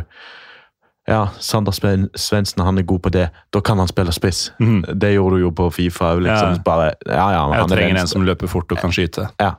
[1.09, 4.51] ja, Sander Svendsen han er god på det, da kan han spille spiss.
[4.61, 4.83] Mm.
[5.01, 6.11] Det gjorde du jo på Fifa.
[6.21, 6.61] Liksom, ja.
[6.65, 9.25] Bare, ja, ja, Jeg trenger en som løper fort og kan skyte.
[9.41, 9.55] Ja,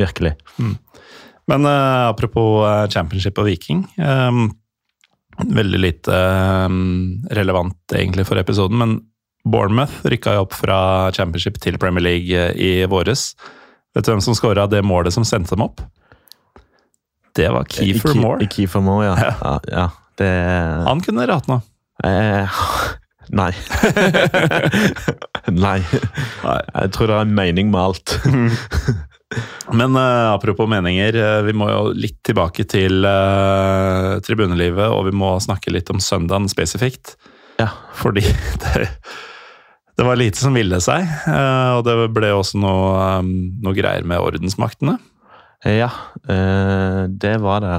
[0.00, 0.32] virkelig.
[0.56, 0.78] Mm.
[1.50, 3.84] Men uh, apropos uh, championship og Viking.
[3.98, 4.48] Um,
[5.36, 6.16] veldig lite
[6.66, 8.96] um, relevant egentlig for episoden, men
[9.46, 10.78] Bournemouth rykka jo opp fra
[11.14, 13.34] championship til Premier League i våres.
[13.94, 15.84] Vet du hvem som skåra det målet som sendte dem opp?
[17.36, 18.48] Det var Keefer Moore.
[18.50, 19.32] Keefer Moore, ja.
[19.40, 19.54] ja.
[19.70, 19.86] ja.
[20.16, 20.30] Det
[20.88, 21.60] Han kunne rate nå.
[22.04, 22.60] Eh,
[23.42, 23.52] nei.
[25.56, 25.78] nei.
[25.82, 28.16] Jeg tror det er en mening med alt.
[29.72, 35.14] Men uh, apropos meninger, uh, vi må jo litt tilbake til uh, tribunelivet, og vi
[35.16, 37.16] må snakke litt om søndagen spesifikt.
[37.58, 37.72] Ja.
[37.98, 38.22] Fordi
[38.62, 38.86] det,
[39.96, 44.22] det var lite som ville seg, og det ble også noe, um, noe greier med
[44.22, 44.98] ordensmaktene.
[45.66, 45.88] Ja,
[46.22, 47.78] det var det.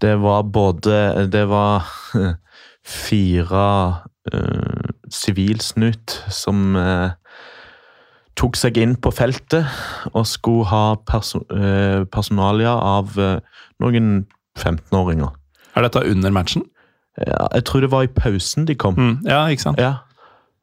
[0.00, 1.84] Det var både Det var
[2.82, 3.66] fire
[5.12, 7.10] sivilsnut uh, som uh,
[8.38, 9.66] tok seg inn på feltet
[10.12, 13.16] og skulle ha perso uh, personalia av
[13.82, 14.26] noen
[14.58, 15.32] 15-åringer.
[15.76, 16.64] Er dette under matchen?
[17.18, 18.94] Ja, jeg tror det var i pausen de kom.
[18.98, 19.80] Mm, ja, ikke sant?
[19.82, 19.96] Ja.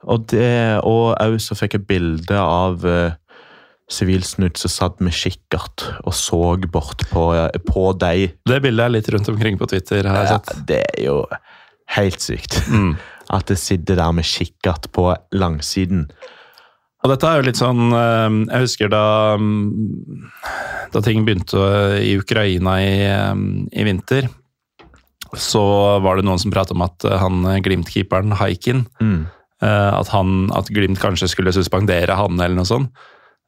[0.06, 2.84] Og òg så fikk jeg bilde av
[3.92, 6.40] Sivilsnutt som satt med kikkert og så
[6.74, 7.26] bort på,
[7.68, 8.32] på deg.
[8.50, 10.08] Det bildet er litt rundt omkring på Twitter.
[10.10, 10.64] har jeg Ja, sett.
[10.72, 11.18] det er jo
[11.94, 12.58] helt sykt.
[12.66, 12.96] Mm.
[13.34, 16.08] At det sitter der med kikkert på langsiden.
[17.06, 19.02] Og dette er jo litt sånn eh, Jeg husker da
[19.38, 20.30] mm,
[20.94, 21.60] Da ting begynte
[22.02, 23.34] i Ukraina i, eh,
[23.78, 24.30] i vinter,
[25.36, 25.62] så
[26.02, 29.26] var det noen som pratet om at han eh, Glimt-keeperen Haikin Mm.
[29.62, 32.92] eh, at, han, at Glimt kanskje skulle suspendere han eller noe sånt.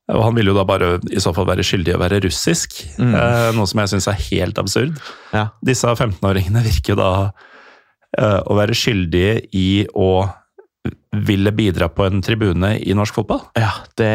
[0.07, 2.77] Og han ville jo da bare i så fall være skyldig i å være russisk,
[2.97, 3.13] Mm.
[3.15, 4.99] eh, noe som jeg syns er helt absurd.
[5.33, 5.49] Ja.
[5.65, 7.09] Disse 15-åringene virker jo da
[8.17, 10.09] å være skyldige i å
[11.27, 13.41] ville bidra på en tribune i norsk fotball.
[13.57, 14.11] Ja, det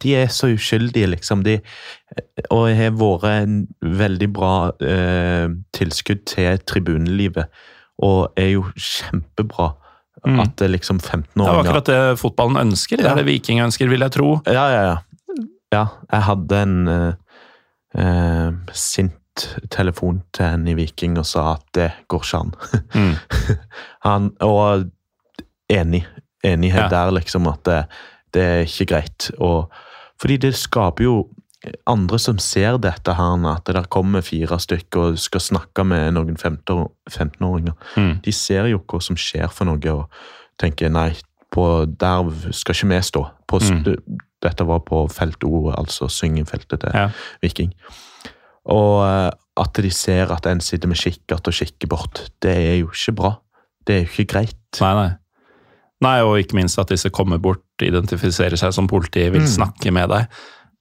[0.00, 1.42] De er så uskyldige, liksom.
[1.44, 1.58] De,
[2.50, 7.50] og har vært en veldig bra eh, tilskudd til tribunelivet.
[8.00, 9.74] Og er jo kjempebra
[10.20, 10.36] Mm.
[10.42, 12.98] at det liksom Det er 15-åringer akkurat det fotballen ønsker.
[12.98, 13.12] Det Ja.
[13.12, 14.42] er det Viking ønsker, vil jeg tro.
[14.44, 14.96] Ja, ja, ja.
[15.72, 17.12] Ja, jeg hadde en eh,
[17.96, 19.14] eh, sint
[19.70, 22.54] telefon til en i Viking og sa at det går ikke an.
[22.94, 23.14] Mm.
[24.06, 24.86] Han, og
[25.70, 26.06] enig.
[26.44, 26.88] Enighet Ja.
[26.88, 27.84] der, liksom, at det,
[28.34, 29.30] det er ikke greit.
[29.38, 29.70] Og,
[30.20, 31.14] fordi det skaper jo
[31.86, 36.14] andre som ser dette her, at det der kommer fire stykker og skal snakke med
[36.16, 37.72] noen 15 15-åringer.
[37.96, 38.14] Mm.
[38.24, 40.08] De ser jo hva som skjer for noe, og
[40.58, 41.10] tenker nei,
[41.52, 43.26] på, der skal ikke vi stå.
[43.48, 43.84] På, Mm.
[44.40, 47.10] Dette var på felt O, altså syngefeltet til Ja.
[47.42, 47.74] Viking.
[48.68, 49.30] Og eh,
[49.60, 53.14] at de ser at en sitter med kikkert og kikker bort, det er jo ikke
[53.16, 53.34] bra.
[53.86, 54.56] Det er jo ikke greit.
[54.80, 55.10] Nei, nei.
[56.00, 59.52] Nei, og ikke minst at disse kommer bort, identifiserer seg som politi, vil Mm.
[59.52, 60.26] snakke med deg.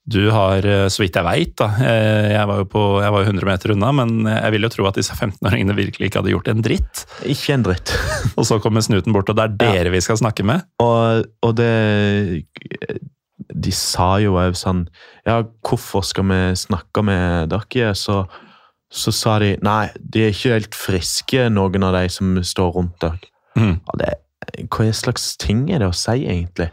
[0.09, 3.25] Du har, eh, så vidt jeg veit, da eh, Jeg var jo på, jeg var
[3.27, 6.47] 100 meter unna, men jeg vil jo tro at disse 15-åringene virkelig ikke hadde gjort
[6.47, 7.03] en dritt.
[7.25, 7.91] Ikke en dritt.
[8.37, 10.63] Og så kommer snuten bort, og det er dere vi skal snakke med.
[10.79, 12.45] Og, og det
[13.59, 14.85] De sa jo òg sånn
[15.29, 17.91] Ja, hvorfor skal vi snakke med dere?
[17.97, 18.23] Så,
[18.89, 22.97] så sa de nei, de er ikke helt friske, noen av de som står rundt
[23.03, 23.29] dere.
[23.59, 23.75] Mm.
[23.77, 24.13] Ja, det,
[24.73, 26.71] hva slags ting er det å si, egentlig?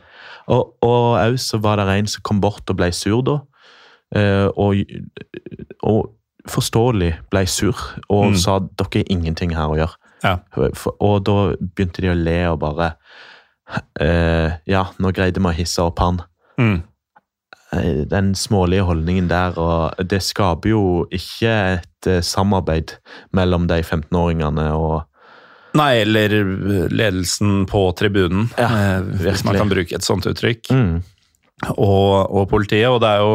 [0.49, 3.41] Og òg så var det en som kom bort og ble sur, da.
[4.17, 4.79] Eh, og,
[5.83, 6.13] og
[6.47, 7.75] forståelig ble sur
[8.09, 8.37] og Mm.
[8.39, 9.97] sa dere har ingenting her å gjøre.
[10.23, 10.37] Ja.
[10.79, 12.93] For, og da begynte de å le og bare
[14.01, 16.21] eh, Ja, nå greide vi å hisse opp han.
[16.59, 16.79] Mm.
[17.73, 22.97] Eh, Den smålige holdningen der, og det skaper jo ikke et eh, samarbeid
[23.35, 25.03] mellom de 15-åringene og
[25.77, 26.33] Nei, eller
[26.89, 30.71] ledelsen på tribunen, Ja, eh, hvis man kan bruke et sånt uttrykk.
[30.73, 31.03] mm.
[31.77, 33.35] og, og politiet, og det er jo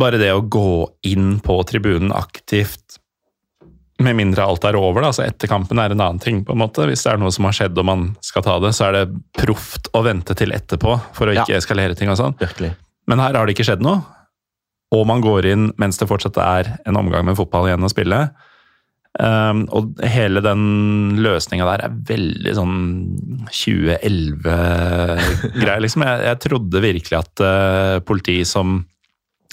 [0.00, 2.96] bare det å gå inn på tribunen aktivt,
[3.98, 6.58] med mindre alt er over, da, altså etter kampen er en annen ting, på en
[6.60, 6.84] måte.
[6.88, 9.04] Hvis det er noe som har skjedd og man skal ta det, så er det
[9.38, 11.44] proft å vente til etterpå for å Ja.
[11.46, 12.34] ikke eskalere ting og sånn.
[12.40, 12.74] Virkelig.
[13.06, 13.98] Men her har det ikke skjedd noe,
[14.94, 18.18] og man går inn mens det fortsatt er en omgang med fotball igjen å spille.
[19.16, 20.62] Um, og hele den
[21.24, 22.74] løsninga der er veldig sånn
[23.48, 26.04] 2011-greier, liksom.
[26.04, 28.66] Jeg, jeg trodde virkelig at uh, politi som,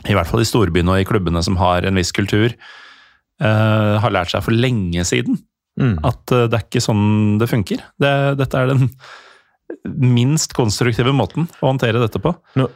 [0.04, 2.50] i hvert fall i storbyene og i klubbene som har en viss kultur,
[3.40, 5.36] uh, har lært seg for lenge siden
[5.74, 5.96] Mm.
[6.06, 7.80] at uh, det er ikke sånn det funker.
[7.98, 8.84] Det, dette er den
[10.14, 12.30] minst konstruktive måten å håndtere dette på.
[12.60, 12.68] Nå,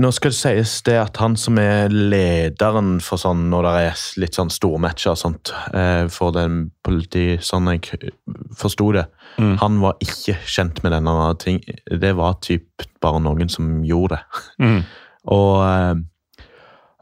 [0.00, 4.00] nå skal det sies det at han som er lederen for sånn når det er
[4.24, 8.10] litt sånn stormatcher og sånt, eh, for den politi, sånn jeg
[8.58, 9.06] forsto det,
[9.38, 9.56] Mm.
[9.58, 11.60] han var ikke kjent med denne ting.
[11.90, 14.42] Det var typ bare noen som gjorde det.
[14.60, 14.84] Mm.
[15.26, 15.94] Og, eh,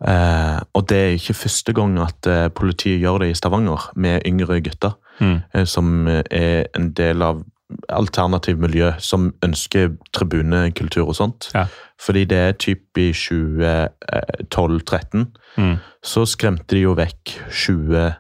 [0.08, 4.22] eh, og det er ikke første gang at eh, politiet gjør det i Stavanger med
[4.26, 5.66] yngre gutter, Mm.
[5.66, 7.44] som er en del av
[7.88, 11.50] alternativ miljø, som ønsker tribunekultur og sånt.
[11.54, 11.66] Ja.
[12.02, 15.26] Fordi det er typ i 2012-13,
[15.58, 15.78] Mm.
[16.02, 18.14] så skremte de jo vekk 20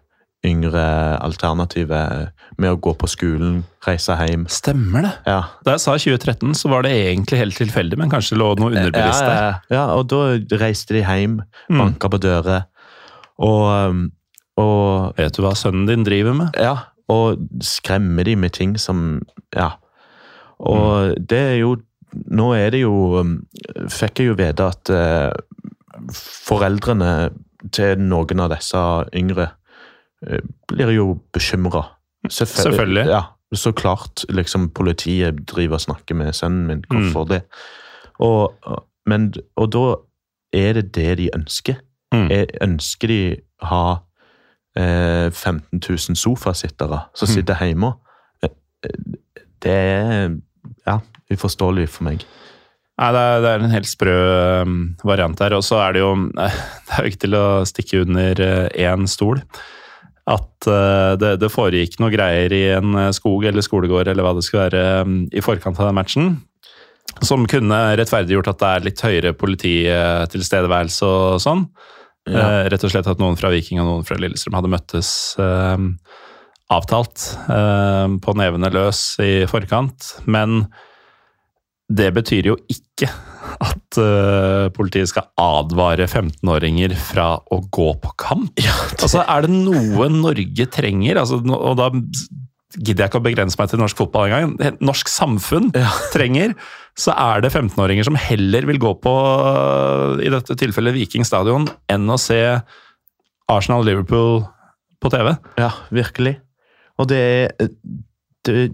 [0.44, 4.46] yngre alternative med å gå på skolen, reise hjem.
[4.50, 5.12] Stemmer det.
[5.26, 8.70] Ja, Da jeg sa 2013, så var det egentlig helt tilfeldig, men kanskje lå noe
[8.72, 9.60] underbevisst der.
[9.70, 11.40] ja, ja, og da reiste de hjem,
[11.70, 11.78] Mm.
[11.78, 12.64] banka på dører,
[13.38, 14.12] og, um,
[14.58, 16.50] og Vet du hva sønnen din driver med?
[16.58, 16.76] Ja,
[17.12, 19.22] og skremmer de med ting som
[19.56, 19.74] Ja.
[20.62, 21.76] Og det er jo
[22.12, 23.38] Nå er det jo um,
[23.88, 25.32] Fikk jeg jo vite at eh,
[26.12, 27.30] foreldrene
[27.72, 28.82] til noen av disse
[29.16, 29.46] yngre
[30.26, 31.84] eh, blir jo bekymra.
[32.28, 33.04] Selvfølgelig.
[33.06, 33.22] Ja,
[33.54, 34.24] så klart.
[34.28, 36.84] Liksom, politiet driver og snakker med sønnen min.
[36.90, 37.42] Hvorfor det?
[38.18, 38.52] Og,
[39.06, 39.84] men, og da
[40.52, 41.80] er det det de ønsker.
[42.12, 42.28] Mm.
[42.30, 43.20] Jeg ønsker de
[43.62, 43.84] ha
[44.76, 47.34] 15 000 sofasittere som Mm.
[47.34, 47.92] sitter hjemme?
[48.42, 48.48] Eh,
[48.84, 49.18] eh,
[49.62, 50.32] Det er
[50.86, 50.98] ja,
[51.30, 52.24] uforståelig for meg.
[52.98, 54.16] Nei, det er, det er en helt sprø
[54.62, 55.54] um, variant her.
[55.54, 56.56] Og så er det jo eh,
[56.86, 58.42] Det er jo ikke til å stikke under
[58.72, 59.42] én stol
[60.22, 60.66] at
[61.18, 65.02] det, det, foregikk noe greier i en skog eller skolegård eller hva det skulle være
[65.02, 66.28] um, i forkant av den matchen.
[67.26, 71.64] Som kunne rettferdiggjort at det er litt høyere polititilstedeværelse og sånn.
[72.30, 72.62] Ja.
[72.62, 75.10] Uh, rett og slett at noen fra Viking og noen fra Lillestrøm hadde møttes
[75.42, 75.74] uh,
[76.72, 77.26] avtalt
[78.24, 80.14] på nevene løs i forkant.
[80.24, 80.62] Men
[81.92, 83.10] det betyr jo ikke
[83.62, 88.62] at uh, politiet skal advare 15-åringer fra å gå på kamp.
[88.62, 89.02] Ja, det...
[89.02, 91.90] Altså, Er det noe Norge trenger, altså, og da
[92.78, 95.90] gidder jeg ikke å begrense meg til norsk fotball engang, norsk samfunn ja.
[96.14, 96.54] trenger,
[96.98, 99.12] så er det 15-åringer som heller vil gå på,
[100.24, 102.40] i dette tilfellet Viking stadion, enn å se
[103.52, 104.42] Arsenal-Liverpool
[105.02, 105.34] på TV.
[105.60, 106.36] Ja, virkelig.
[107.00, 107.22] Og det,
[108.46, 108.68] det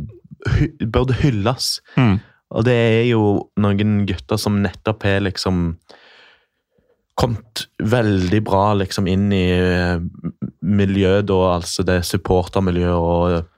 [0.93, 1.79] burde hylles.
[1.97, 2.19] Mm.
[2.57, 3.23] Og det er jo
[3.61, 5.73] noen gutter som nettopp har liksom
[7.19, 9.99] kommet veldig bra liksom inn i eh,
[10.63, 13.49] miljøet, da, altså det supportermiljøet og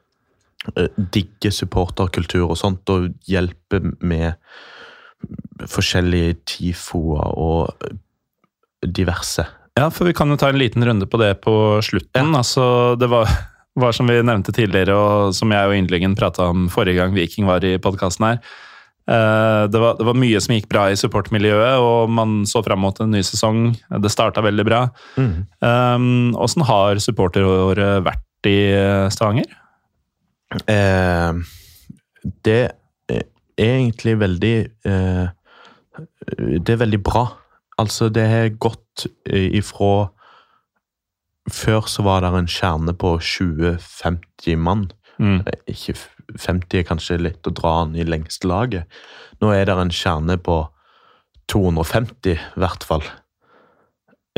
[1.15, 4.37] digger supporterkultur og sånt, og hjelper med
[5.69, 7.89] forskjellige tifoer og
[8.85, 9.45] diverse.
[9.79, 11.55] Ja, for vi kan jo ta en liten runde på det på
[11.85, 12.33] slutten.
[12.33, 12.41] Ja.
[12.43, 13.29] Altså, det var,
[13.79, 17.49] var, som vi nevnte tidligere, og som jeg og Yndlingen prata om forrige gang Viking
[17.49, 18.43] var i podkasten her
[19.11, 22.83] Eh, det var, det var, mye som gikk bra i supportmiljøet, og man så fram
[22.85, 23.71] mot en ny sesong.
[24.03, 24.85] Det starta veldig bra.
[25.19, 25.33] Mm.
[25.65, 29.49] Um, har supporteråret vært i eh, Stavanger?
[30.51, 31.33] Eh,
[32.45, 32.63] det
[33.11, 33.23] er
[33.61, 35.29] egentlig veldig eh,
[36.59, 37.27] Det er veldig bra.
[37.79, 40.11] Altså, det har gått ifra
[41.51, 44.91] Før så var det en kjerne på 20-50 mann.
[45.19, 45.41] Mm.
[45.67, 45.97] Ikke
[46.39, 49.01] 50 er kanskje litt å dra den i lengste laget.
[49.41, 50.63] Nå er det en kjerne på
[51.51, 53.03] 250, i hvert fall,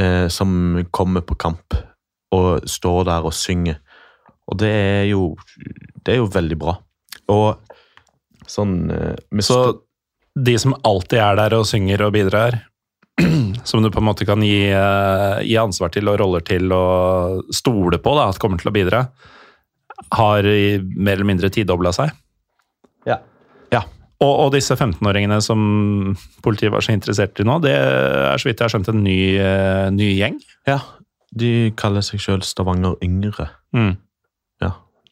[0.01, 1.77] eh, som kommer på kamp
[2.33, 3.83] og står der og synger.
[4.53, 5.33] Og det er jo,
[6.05, 6.77] det er jo veldig bra.
[7.33, 7.73] Og
[8.51, 9.63] sånn eh, Så
[10.33, 12.59] de som alltid er der og synger og bidrar,
[13.69, 17.53] som du på en måte kan gi, eh, gi ansvar til og roller til og
[17.55, 19.07] stole på da, at kommer til å bidra,
[20.13, 22.11] har mer eller mindre tidobla seg.
[23.09, 23.21] Ja.
[23.73, 23.85] ja.
[24.23, 25.61] Og, og disse 15-åringene som
[26.45, 29.19] politiet var så interessert i nå, det er så vidt jeg har skjønt en ny,
[29.39, 30.41] uh, ny gjeng?
[30.69, 30.81] Ja,
[31.39, 33.49] de kaller seg sjøl Stavanger Yngre.
[33.77, 33.95] Mm.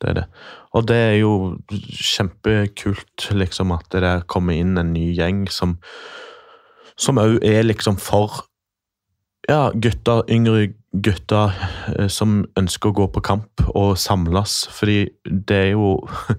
[0.01, 0.27] Det er det.
[0.73, 1.33] Og det er jo
[1.69, 5.77] kjempekult liksom at det der kommer inn en ny gjeng som
[7.01, 8.43] som òg er liksom for
[9.49, 11.55] ja, gutter, yngre gutter
[11.97, 14.67] eh, som ønsker å gå på kamp og samles.
[14.75, 15.95] Fordi det er jo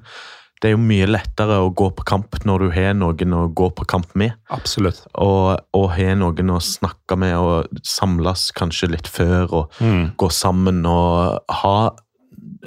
[0.62, 3.72] det er jo mye lettere å gå på kamp når du har noen å gå
[3.78, 4.38] på kamp med.
[4.53, 5.01] Absolutt.
[5.18, 10.14] Og, og har noen å snakke med og samles kanskje litt før og mm.
[10.22, 11.76] gå sammen og ha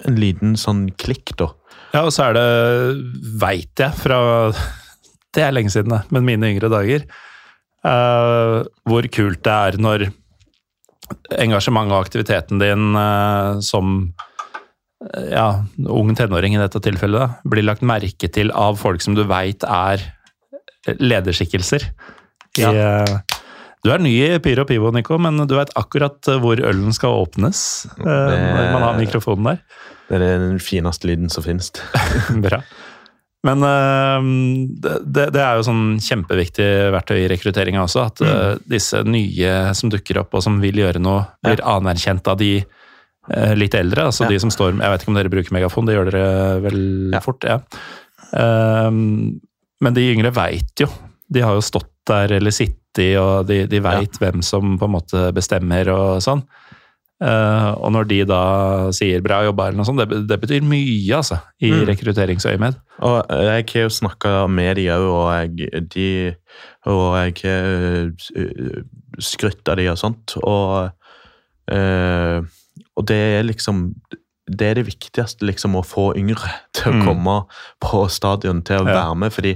[0.03, 1.51] en liten sånn klikk, da.
[1.95, 2.49] Ja, og så er det,
[3.39, 4.19] veit jeg fra
[5.35, 7.07] Det er lenge siden, men mine yngre dager.
[7.85, 10.07] Uh, hvor kult det er når
[11.37, 13.97] engasjementet og aktiviteten din uh, som
[15.05, 15.49] uh, ja,
[15.91, 19.67] ung tenåring i dette tilfellet, da, blir lagt merke til av folk som du veit
[19.69, 20.07] er
[20.87, 21.91] lederskikkelser.
[22.61, 22.71] Ja.
[22.71, 23.34] I, uh,
[23.85, 27.59] du er ny i Pyro Pivo, Nico, men du veit akkurat hvor ølen skal åpnes.
[27.99, 29.63] Det, når man har mikrofonen der.
[30.09, 31.71] Det er den fineste lyden som finnes.
[32.47, 32.63] Bra.
[33.45, 34.25] Men uh,
[34.81, 38.07] det, det, er jo sånn kjempeviktig verktøy i rekrutteringa også.
[38.09, 38.65] At mm.
[38.73, 41.77] disse nye som dukker opp og som vil gjøre noe, blir ja.
[41.77, 42.57] anerkjent av de
[43.57, 44.09] litt eldre.
[44.11, 44.35] Altså ja.
[44.35, 46.25] de som står Jeg vet ikke om dere bruker megafon, det gjør dere
[46.65, 46.81] vel
[47.15, 47.21] ja.
[47.25, 47.45] fort?
[47.49, 47.61] ja.
[49.85, 50.89] Men de yngre veit jo.
[51.33, 52.81] De har jo stått der eller sittet,
[53.21, 56.45] og de, de veit hvem som på en måte bestemmer og sånn.
[57.23, 58.41] Uh, og når de da
[58.93, 61.85] sier 'bra jobba', eller noe sånt, det, det betyr mye altså, i mm.
[61.89, 62.81] rekrutteringsøyemed.
[63.07, 66.09] Og jeg har jo snakka med de òg, og jeg, de,
[66.91, 68.11] og jeg har
[69.23, 70.35] skrytt av de og sånt.
[70.43, 70.91] Og,
[71.71, 72.39] uh,
[72.99, 73.89] og det er liksom
[74.45, 77.05] Det er det viktigste, liksom, å få yngre til å mm.
[77.07, 77.37] komme
[77.81, 78.99] på stadion, til å ja.
[78.99, 79.55] være med, fordi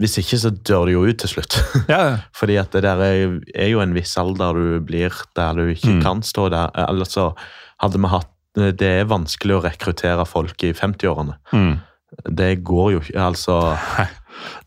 [0.00, 1.56] hvis ikke, så dør du jo ut til slutt.
[1.92, 2.20] Ja.
[2.36, 5.96] Fordi at det der er, er, jo en viss alder du blir der du ikke
[5.96, 6.02] mm.
[6.04, 6.72] kan stå der.
[6.86, 7.30] Eller så
[7.80, 8.30] hadde vi hatt
[8.78, 11.38] Det er vanskelig å rekruttere folk i 50-årene.
[11.54, 11.78] Mm.
[12.26, 13.60] Det går jo ikke, altså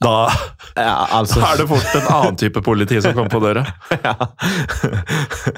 [0.03, 0.31] da,
[0.75, 3.65] ja, altså da, er det fort en annen type politi som kommer på døra.
[4.03, 4.15] Ja.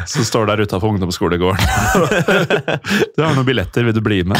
[0.05, 1.61] Som står der utafor ungdomsskolegården.
[3.15, 4.39] Du har noen billetter, vil du bli med?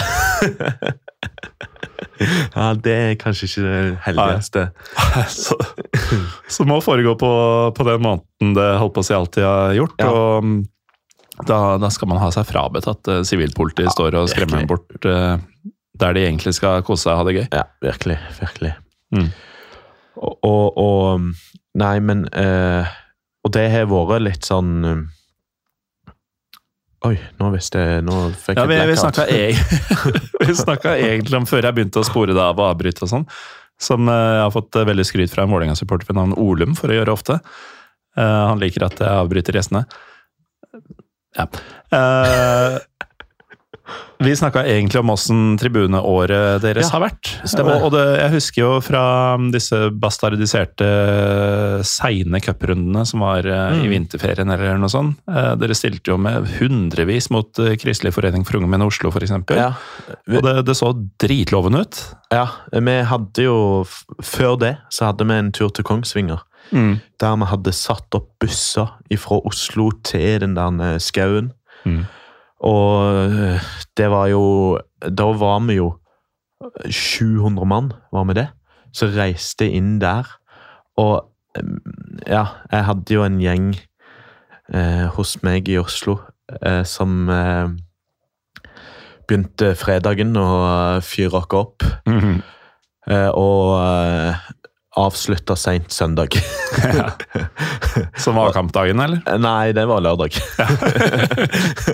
[2.56, 4.62] Ja, Det er kanskje ikke det heldigste.
[5.32, 5.58] så,
[6.48, 7.32] så må foregå på,
[7.76, 10.00] på den måten det holdt på å si alltid har gjort.
[10.00, 10.12] Ja.
[10.12, 14.70] og da, da skal man ha seg frabedt at eh, sivilpolitiet står og skremmer dem
[14.70, 15.36] bort uh,
[16.00, 17.46] der de egentlig skal kose seg og ha det gøy.
[17.52, 18.16] Ja, virkelig.
[18.40, 18.72] Virkelig.
[19.16, 19.28] Mm.
[20.16, 22.88] Og, og, og Nei, men uh,
[23.44, 24.72] Og det har vært litt sånn
[27.06, 28.96] Oi, nå visste jeg Nå fikk Ja, jeg vi,
[30.48, 33.28] vi snakka egentlig om, før jeg begynte å spore det av og avbryte og sånn,
[33.82, 36.92] som eh, jeg har fått eh, veldig skryt fra en Vålerenga-supporter ved navn Olum for
[36.92, 37.40] å gjøre ofte.
[38.16, 39.84] Eh, han liker at jeg avbryter gjestene.
[41.36, 41.50] Ja.
[44.24, 47.32] Vi snakka egentlig om åssen tribuneåret deres Ja, har vært.
[47.50, 47.82] stemmer.
[47.82, 49.02] Og, og det, jeg husker jo fra
[49.52, 50.88] disse bastardiserte
[51.86, 53.82] seine cuprundene som var mm.
[53.82, 53.92] i Mm.
[53.92, 55.20] vinterferien eller noe sånt.
[55.30, 59.12] Eh, dere stilte jo med hundrevis mot eh, Kristelig forening for unge menn i Oslo
[59.12, 59.34] f.eks.
[59.56, 59.72] Ja,
[60.32, 62.02] Og det, det så dritlovende ut.
[62.34, 63.86] ja, vi hadde jo
[64.24, 66.42] Før det så hadde vi en tur til Kongsvinger.
[66.72, 68.88] Der vi hadde satt opp busser
[69.22, 71.52] fra Oslo til den der eh, skauen.
[71.86, 72.06] Mm.
[72.64, 73.64] Og eh,
[73.98, 75.96] det var jo Da var vi jo
[76.90, 78.48] 700 mann, var vi det?
[78.96, 80.28] Så reiste inn der.
[80.98, 81.28] Og
[81.58, 81.64] eh,
[82.28, 83.74] ja, jeg hadde jo en gjeng
[84.74, 86.20] eh, hos meg i Oslo
[86.62, 87.68] eh, som eh,
[89.28, 90.50] begynte fredagen å
[91.04, 91.86] fyre oss opp.
[92.08, 92.42] Mhm.
[93.06, 93.78] Eh, og
[95.00, 96.38] avslutta seint søndag.
[96.76, 97.08] Ja.
[98.20, 99.22] Som var kampdagen, eller?
[99.40, 100.36] Nei, det var lørdag.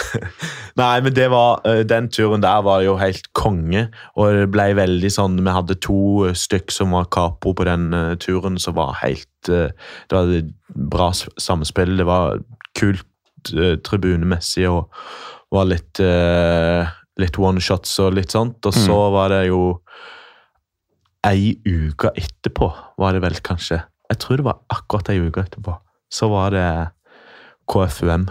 [0.80, 3.88] Nei, men det var, eh, den turen der var jo helt konge.
[4.16, 8.14] Og det ble veldig sånn Vi hadde to stykk som var capo på den eh,
[8.22, 9.72] turen, som var helt eh,
[10.08, 10.52] Det var et
[10.92, 11.96] bra samspill.
[12.00, 12.40] Det var
[12.78, 14.88] kult eh, tribunemessig og
[15.50, 15.98] var litt
[17.20, 18.64] Litt one-shots og litt sånt.
[18.64, 19.74] Og så var det jo
[21.26, 23.82] ei uke etterpå, var det vel kanskje.
[24.10, 25.74] Jeg tror det var akkurat ei uke etterpå.
[26.10, 26.66] Så var det
[27.70, 28.24] KFUM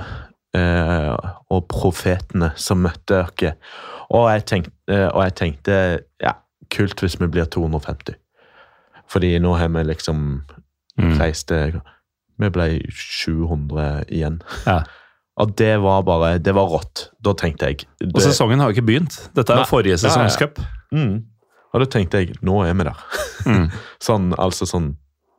[0.58, 1.14] eh,
[1.54, 3.54] og Profetene som møtte dere.
[4.10, 5.76] Og jeg tenkte, eh, og jeg tenkte
[6.24, 6.34] ja,
[6.74, 8.18] kult hvis vi blir 250.
[9.10, 10.42] Fordi nå har vi liksom
[11.00, 11.14] Mm.
[11.16, 11.78] reist til
[12.40, 14.42] Vi ble 700 igjen.
[14.66, 14.82] Ja.
[15.40, 17.06] Og det var bare Det var rått.
[17.24, 19.16] Da tenkte jeg Og sesongen har jo ikke begynt.
[19.36, 20.50] Dette er jo forrige Ja, ja, ja.
[20.92, 21.24] mm,
[21.74, 23.02] Og da tenkte jeg Nå er vi der.
[23.46, 23.66] Mm.
[24.08, 24.92] Sånn, altså sånn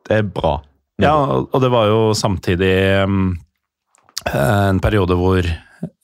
[0.09, 0.57] Det er bra.
[1.01, 2.74] Ja, og det var jo samtidig
[3.09, 3.31] um,
[4.28, 5.47] en periode hvor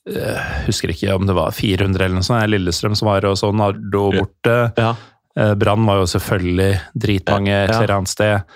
[0.07, 2.47] jeg husker ikke om det var 400 eller noe sånt.
[2.49, 4.55] Lillestrøm som var og så Nardo borte.
[4.79, 4.93] Ja.
[5.37, 8.55] Eh, Brann var jo selvfølgelig dritmange et eller annet sted.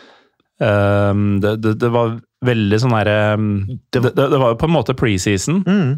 [0.63, 2.15] Um, det, det, det var
[2.47, 3.51] veldig sånn herre um,
[3.93, 5.91] det, Det- var jo på en måte preseason, Mm.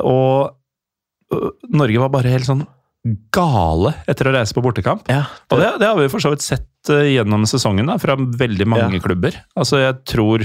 [0.00, 0.56] og
[1.70, 2.64] Norge var bare helt sånn
[3.32, 5.06] gale etter å reise på bortekamp.
[5.08, 5.22] ja.
[5.50, 8.66] Og det, det har vi for så vidt sett eh, gjennom sesongen da, fra veldig
[8.68, 9.04] mange Ja.
[9.04, 9.38] klubber.
[9.56, 10.44] Altså jeg tror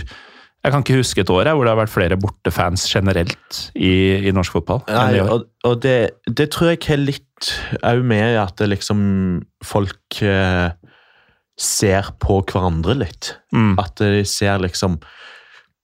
[0.66, 4.32] Jeg kan ikke huske et år hvor det har vært flere bortefans generelt i, i
[4.34, 4.80] norsk fotball.
[4.90, 7.52] Nei, og, og det, det tror jeg har litt
[7.86, 10.72] òg med at det liksom folk eh,
[11.60, 13.36] ser på hverandre litt.
[13.54, 13.76] Mm.
[13.78, 14.98] At de ser liksom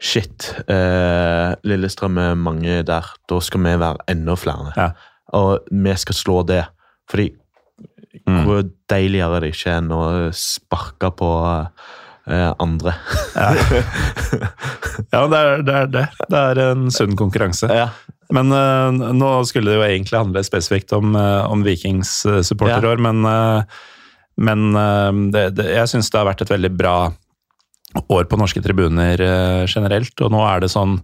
[0.02, 3.06] Shit, eh, Lillestrøm er mange der.
[3.30, 4.72] Da skal vi være enda flere.
[4.74, 4.88] Ja.
[5.38, 6.66] Og vi skal slå det.
[7.12, 7.32] Fordi
[8.28, 8.44] Mm.
[8.44, 10.04] hvor deiligere det ikke enn å
[10.36, 11.30] sparke på
[12.28, 12.94] eh, andre.
[15.12, 16.04] Ja, det er, det er det.
[16.28, 17.70] Det er en sunn konkurranse.
[17.72, 17.88] Ja.
[18.32, 23.02] Men uh, nå skulle det jo egentlig handle spesifikt om, uh, om Vikings uh, supporterår,
[23.04, 23.82] men, eh,
[24.40, 26.96] men eh, det, det, jeg syns det har vært et veldig bra
[28.08, 29.20] år på norske tribuner
[29.68, 31.02] generelt, og nå er det sånn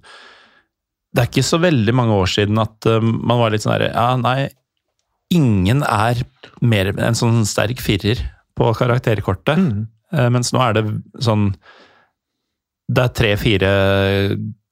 [1.17, 3.89] Det er ikke så veldig mange år siden at eh, man var litt sånn herre
[3.89, 4.51] Ja, nei,
[5.33, 6.19] ingen er
[6.61, 8.21] mer en sånn sterk firer
[8.57, 9.87] på karakterkortet, Mm.
[10.13, 10.83] eh, mens nå er det
[11.25, 11.49] sånn
[12.89, 13.71] Det er tre-fire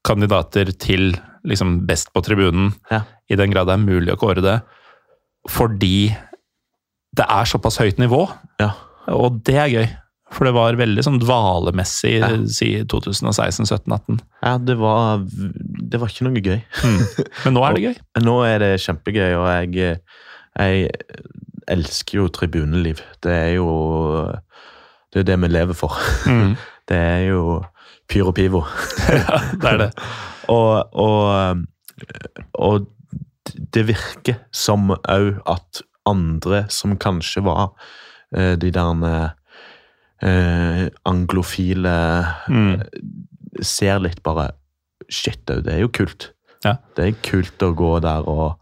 [0.06, 1.10] kandidater til
[1.46, 3.02] liksom best på tribunen, Ja.
[3.28, 4.62] i den grad det er mulig å kåre det,
[5.50, 6.16] fordi
[7.16, 8.22] det er såpass høyt nivå,
[8.60, 8.70] ja.
[9.08, 9.86] og det er gøy.
[10.34, 12.28] For det var veldig sånn dvalemessig Ja.
[12.50, 14.16] siden 2016-17-18.
[14.42, 16.58] ja det, var, det var ikke noe gøy.
[17.44, 17.94] Men nå er det gøy.
[18.26, 19.46] Nå er det kjempegøy, og
[19.76, 20.00] jeg,
[20.58, 20.90] jeg
[21.70, 23.00] elsker jo tribuneliv.
[23.22, 23.68] Det er jo
[25.14, 25.94] det, er det vi lever for.
[26.26, 26.56] Mm.
[26.86, 27.62] Det er jo
[28.10, 28.60] pyro pivo.
[29.10, 29.88] Ja, det er det.
[30.54, 31.64] Og, og,
[32.54, 32.86] og
[33.74, 37.72] det virker som òg at andre som kanskje var
[38.36, 39.34] eh, de der
[40.22, 41.96] eh, anglofile
[42.48, 42.82] Mm.
[43.62, 44.50] ser litt bare
[45.08, 46.32] Shit, det det er jo kult.
[46.64, 46.76] Ja.
[46.96, 48.56] Det er kult å gå der og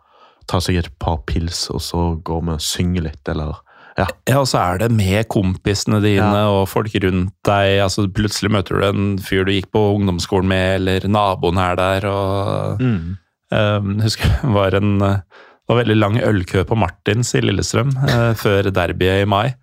[0.47, 3.55] ta seg et par pils, og så går vi og synger litt, eller
[3.97, 4.07] Ja.
[4.29, 6.49] Ja, og så er det med kompisene dine Ja.
[6.51, 7.81] og folk rundt deg.
[7.81, 12.07] altså Plutselig møter du en fyr du gikk på ungdomsskolen med, eller naboen er der.
[12.11, 13.17] og Mm.
[13.53, 17.97] um, husker det var en eh, det var veldig lang ølkø på Martins i Lillestrøm
[17.97, 19.55] uh, før derbyet i mai.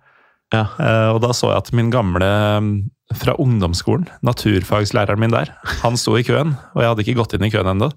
[0.52, 0.66] Ja.
[0.78, 2.28] Eh, og da så jeg at min gamle
[2.60, 2.72] mm,
[3.18, 7.46] fra ungdomsskolen, naturfagslæreren min der, han sto i køen, og jeg hadde ikke gått inn
[7.48, 7.88] i køen ennå.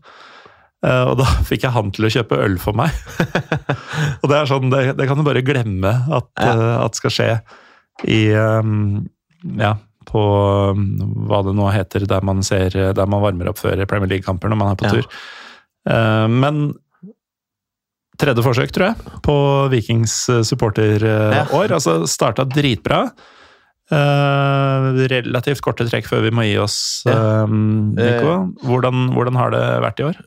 [0.85, 2.93] Eh, og da fikk jeg han til å kjøpe øl for meg.
[4.21, 6.53] og det er sånn, det, det kan du bare glemme at, Ja.
[6.55, 7.29] uh, at skal skje
[8.11, 9.05] i um,
[9.55, 9.75] Ja,
[10.05, 10.21] på
[10.75, 10.83] um,
[11.29, 14.59] hva det nå heter, der man ser Der man varmer opp før Premier League-kamper når
[14.59, 14.97] man er på Ja.
[14.97, 15.07] tur.
[15.87, 16.65] Uh, men
[18.21, 19.37] tredje forsøk, tror jeg, på
[19.73, 21.07] Vikings supporterår.
[21.35, 21.45] Ja.
[21.65, 23.07] Altså starta dritbra.
[23.85, 28.31] Uh, relativt korte trekk før vi må gi oss, eh, Nico.
[28.65, 30.17] Hvordan, hvordan har det vært i år?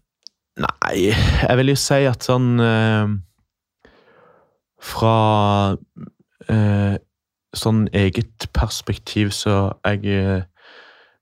[0.62, 3.11] Nei, jeg vil jo si at sånn uh,
[4.78, 5.74] Fra
[6.51, 6.97] eh,
[7.57, 10.43] sånn eget perspektiv så jeg eh,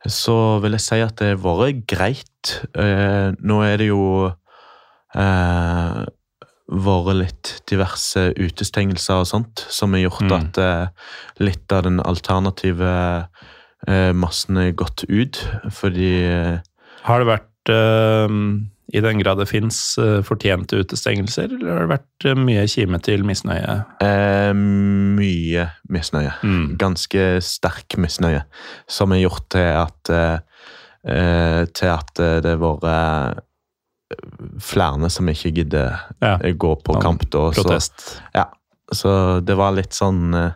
[0.06, 2.52] Så vil jeg si at det har vært greit.
[2.78, 6.02] Eh, nå er det jo eh,
[6.66, 10.32] vært litt diverse utestengelser og sånt som har gjort Mm.
[10.40, 10.88] at eh,
[11.38, 13.28] litt av den alternative
[13.86, 15.38] eh, massen er gått ut.
[15.70, 16.58] Fordi eh,
[17.06, 18.28] Har det vært, eh,
[18.94, 23.00] i den grad det fins, uh, fortjente utestengelser, eller har det vært eh, mye kime
[23.02, 23.72] til misnøye?
[24.02, 26.32] Eh, mye misnøye.
[26.46, 26.76] Mm.
[26.78, 28.44] Ganske sterk misnøye.
[28.88, 30.38] Som har gjort til at eh,
[31.06, 33.42] eh, Til at eh, det har vært eh,
[34.62, 37.24] flere som ikke gidder Ja, eh, gå på Sånn kamp.
[37.32, 37.78] Da, så,
[38.34, 38.44] ja.
[38.94, 40.52] så det var litt sånn eh,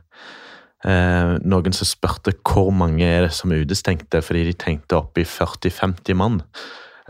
[0.87, 5.19] eh, Noen som spurte hvor mange er det som er utestengte, fordi de tenkte opp
[5.19, 6.39] i 40-50 mann.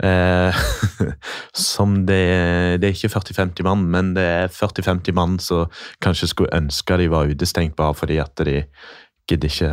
[0.01, 0.57] Eh,
[1.53, 2.21] som det,
[2.81, 5.69] det er ikke 40-50 mann, men det er 40-50 mann som
[6.01, 8.63] kanskje skulle ønske de var utestengt bare fordi at de
[9.29, 9.69] gidder ikke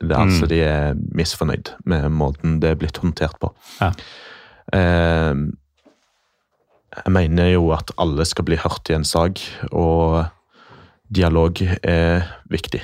[0.00, 0.48] det, Altså, Mm.
[0.48, 3.50] de er misfornøyd med måten det er blitt håndtert på.
[3.82, 3.90] Ja.
[4.72, 5.34] Eh,
[6.96, 9.38] jeg mener jo at alle skal bli hørt i en sak,
[9.72, 10.24] og
[11.14, 12.80] dialog er viktig.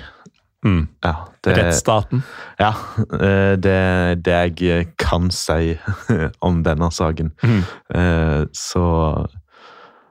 [0.64, 0.88] Mm.
[1.04, 1.12] Ja,
[1.44, 2.22] det, Rettsstaten.
[2.58, 2.72] ja,
[3.20, 5.76] eh, det det jeg kan si
[6.48, 7.32] om denne saken.
[7.42, 7.62] Mm.
[7.94, 8.82] Eh, Så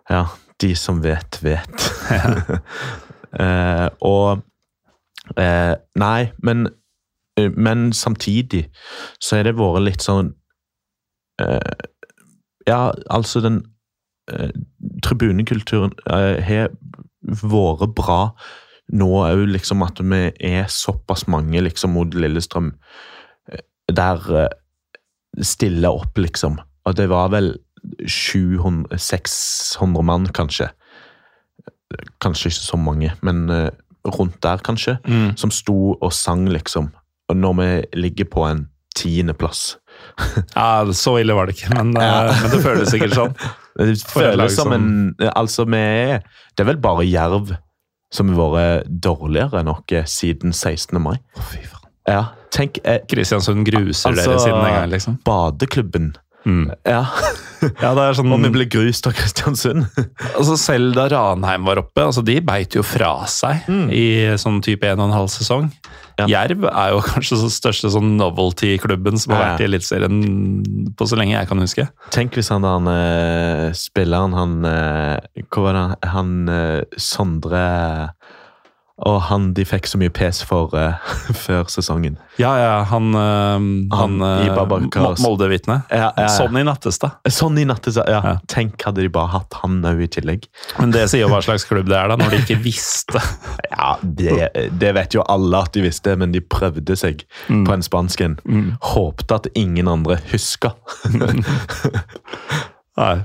[0.09, 0.25] ja,
[0.61, 1.91] de som vet, vet.
[3.35, 4.39] Eh, Og
[5.35, 6.67] Nei, men,
[7.57, 8.69] men samtidig
[9.19, 10.29] så er det vært litt sånn
[12.69, 13.57] Ja, altså den
[14.31, 14.49] eh,
[15.03, 16.69] Tribunekulturen eh, har
[17.21, 18.19] vært bra
[18.93, 22.73] nå òg, liksom at vi er såpass mange liksom mot Lillestrøm
[23.51, 24.19] eh, der
[25.41, 26.59] stille opp, liksom.
[26.85, 27.55] Og det var vel
[28.07, 30.69] 700-600 mann, kanskje.
[32.23, 33.49] Kanskje ikke så mange, men
[34.05, 34.97] rundt der, kanskje.
[35.05, 35.35] Mm.
[35.37, 36.89] Som sto og sang, liksom.
[37.29, 37.67] Og når vi
[38.05, 39.77] ligger på en tiendeplass
[40.55, 42.31] Ja, så ille var det ikke, men, Ja.
[42.41, 43.35] men det føles sikkert sånn.
[43.75, 46.21] Det føles som en Altså, vi er
[46.55, 47.55] Det er vel bare Jerv
[48.13, 51.01] som har vært dårligere enn oss siden 16.
[51.01, 51.17] mai.
[51.35, 51.89] Fy faen.
[52.07, 52.21] Ja,
[52.53, 55.17] tenk eh, Kristiansund gruser Altså- dere siden en gang, liksom.
[55.25, 56.13] Badeklubben.
[56.45, 56.67] Mm.
[56.85, 57.03] Ja,
[57.81, 59.87] Ja, det er sånn Og vi ble grust av Kristiansund.
[60.37, 63.87] Altså Selv da Ranheim var oppe, altså de beit jo fra seg Mm.
[63.89, 64.03] i
[64.37, 65.71] sånn type en og en halv sesong.
[66.19, 66.27] Ja.
[66.29, 69.47] Jerv er jo kanskje den største sånn novelty-klubben som har Ja.
[69.55, 70.19] vært i Eliteserien
[70.95, 71.87] på så lenge jeg kan huske.
[72.13, 74.55] Tenk hvis han der han, eh, spilleren, han
[75.49, 77.65] Hva var det han eh, Sondre
[79.03, 80.95] Og han de fikk så mye pes for uh,
[81.45, 82.13] før sesongen.
[82.39, 85.81] Ja, ja, han Han, Han eh, i Babakars- Mo- Molde-vitne.
[85.91, 86.47] Ja, ja, ja.
[86.47, 87.17] I Nattestad.
[87.27, 88.05] Sånn i natt, ja.
[88.23, 88.35] Ja.
[88.47, 90.47] Tenk hadde de bare hatt han òg i tillegg.
[90.79, 93.19] Men det sier jo hva slags klubb det er, da, når de ikke visste.
[93.75, 94.47] Ja, det,
[94.79, 97.65] det vet jo alle at de visste, men de prøvde seg Mm.
[97.67, 98.37] på en spansk en.
[98.47, 98.69] Mm.
[98.95, 100.71] Håpte at ingen andre huska.
[102.95, 103.15] Nei.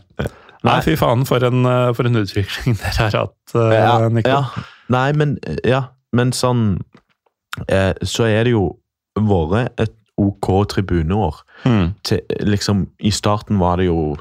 [0.66, 4.29] Nei, fy faen, for en, eh, for en utvikling dere har hatt, eh, Ja, Nico.
[4.29, 4.43] ja.
[4.91, 5.36] Nei, men,
[5.66, 5.84] ja,
[6.16, 6.80] men sånn
[7.68, 8.64] eh, Så er det jo
[9.20, 11.38] vært et OK tribuneår.
[11.64, 11.93] Mm.
[12.05, 14.16] Til, liksom, I starten var det jo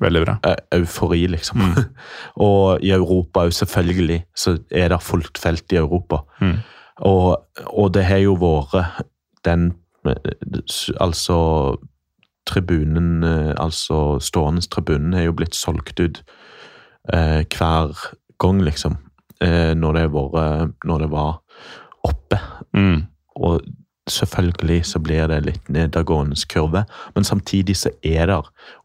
[0.00, 0.36] Veldig bra.
[0.72, 1.58] eufori, liksom.
[1.58, 1.74] Mm.
[2.46, 6.22] og i Europa òg, selvfølgelig, så er det fullt felt i Europa.
[6.40, 6.60] Mm.
[7.08, 9.02] Og, og det har jo vært
[9.44, 9.72] den
[11.00, 11.36] Altså
[12.46, 16.24] Tribunen, eh, altså stående tribunen, har jo blitt solgt ut
[17.12, 17.94] eh, hver
[18.42, 18.96] gang, liksom.
[19.42, 21.40] Eh, når, det var, når det var
[22.06, 22.38] oppe.
[22.76, 23.02] Mm.
[23.42, 23.60] Og
[24.10, 26.84] selvfølgelig så blir det litt nedadgående kurve,
[27.14, 28.38] men samtidig så er det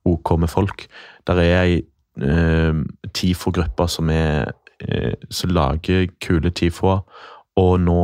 [0.06, 0.88] OK med folk.
[1.28, 1.78] Der er ei
[2.22, 2.74] eh,
[3.14, 4.52] TIFO-gruppe som er
[4.82, 7.02] eh, som lager kule tifoer,
[7.58, 8.02] og nå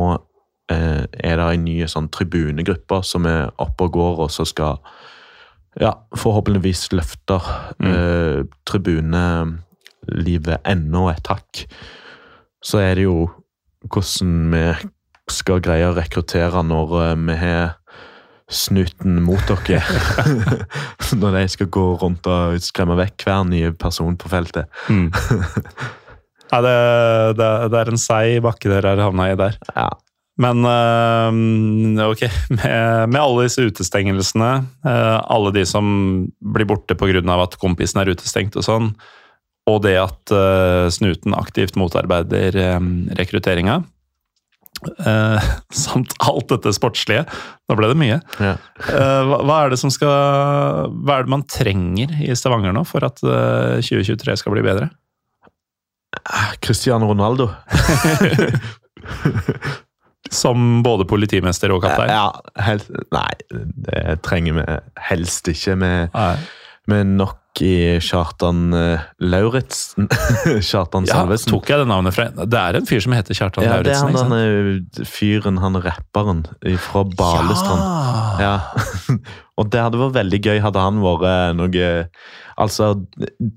[0.70, 4.78] eh, er det en ny sånn tribunegruppe som er oppe og går, og som skal
[5.80, 7.40] ja, forhåpentligvis løfte
[7.80, 7.90] Mm.
[7.90, 11.66] eh, tribunelivet enda et hakk.
[12.64, 13.28] Så er det jo
[13.92, 14.66] hvordan vi
[15.32, 17.74] skal greie å rekruttere når eh, vi har
[18.52, 19.80] snuten mot dere.
[21.20, 24.68] når de skal gå rundt og skremme vekk hver nye person på feltet.
[24.92, 25.08] Mm.
[26.52, 26.74] ja, det,
[27.40, 29.60] det, det er en seig bakke dere har havna i der.
[29.72, 29.90] Ja.
[30.40, 34.50] Men øhm, ok, med, med alle disse utestengelsene,
[34.82, 35.86] øh, alle de som
[36.42, 37.22] blir borte pga.
[37.38, 38.90] at kompisen er utestengt og sånn,
[39.70, 43.82] og det at uh, snuten aktivt motarbeider um, rekrutteringa,
[44.84, 45.40] Uh,
[45.72, 47.24] samt alt dette sportslige,
[47.68, 48.18] Da ble det mye.
[48.42, 48.56] Ja.
[48.90, 50.10] Uh, hva, hva er det som skal
[50.92, 54.90] Hva er det man trenger i Stavanger nå for at øh, 2023 skal bli bedre?
[56.62, 57.50] Cristiano Ronaldo.
[60.32, 62.10] Som både politimester og kaptein?
[62.10, 62.30] Ja,
[62.64, 63.32] helst, nei,
[63.88, 64.64] det trenger vi
[65.10, 65.76] helst ikke.
[65.82, 65.90] Vi
[66.92, 70.08] Er nok i Kjartan uh, Lauritzen.
[70.70, 71.52] Kjartan Ja, Salvesen.
[71.54, 74.02] tok jeg det navnet fra Det er en fyr som heter Kjartan Ja, det er
[74.02, 76.42] Lauritzen, han denne fyren, han rapperen
[76.82, 77.84] fra Balestrand.
[78.42, 78.56] Ja.
[78.58, 79.16] Ja.
[79.60, 81.90] Og det hadde vært veldig gøy hadde han vært noe
[82.58, 82.92] Altså,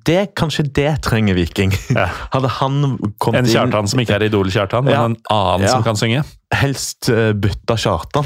[0.05, 1.73] det, kanskje det trenger Viking.
[1.93, 2.07] Ja.
[2.33, 2.79] Hadde han
[3.21, 5.73] kommet inn En inn Kjartan som ikke er Idol-Kjartan, men en annen Ja.
[5.75, 6.23] som kan synge.
[6.53, 8.25] Helst uh, bytta Kjartan.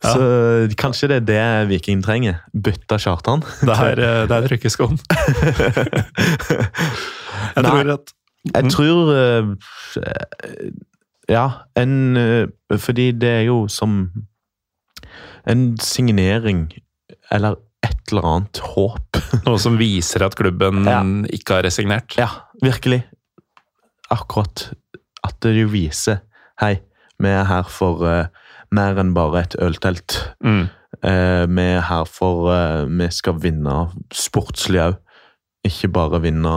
[0.00, 0.12] Ja.
[0.14, 0.22] Så
[0.80, 2.38] kanskje det er det Viking trenger.
[2.56, 3.42] Bytte Kjartan.
[3.60, 4.00] Det er,
[4.48, 4.90] trykkes det er.
[7.56, 8.12] Jeg tror at
[8.54, 8.70] Jeg Mm.
[8.70, 9.44] tror eh,
[11.28, 12.46] Ja, en eh,
[12.78, 14.10] Fordi det er jo som
[15.46, 16.72] en signering
[17.32, 19.16] eller et eller annet håp.
[19.46, 21.00] Noe som viser at klubben Ja.
[21.32, 22.16] ikke har resignert.
[22.18, 22.28] Ja,
[22.62, 23.04] virkelig.
[24.10, 24.72] Akkurat.
[25.24, 26.18] At det viser
[26.60, 26.76] Hei,
[27.18, 28.26] vi er her for eh,
[28.74, 30.16] mer enn bare et øltelt.
[30.44, 30.68] Mm.
[31.06, 33.76] Eh, vi er her for eh, Vi skal vinne
[34.14, 34.98] sportslig òg.
[35.66, 36.54] Ikke bare vinne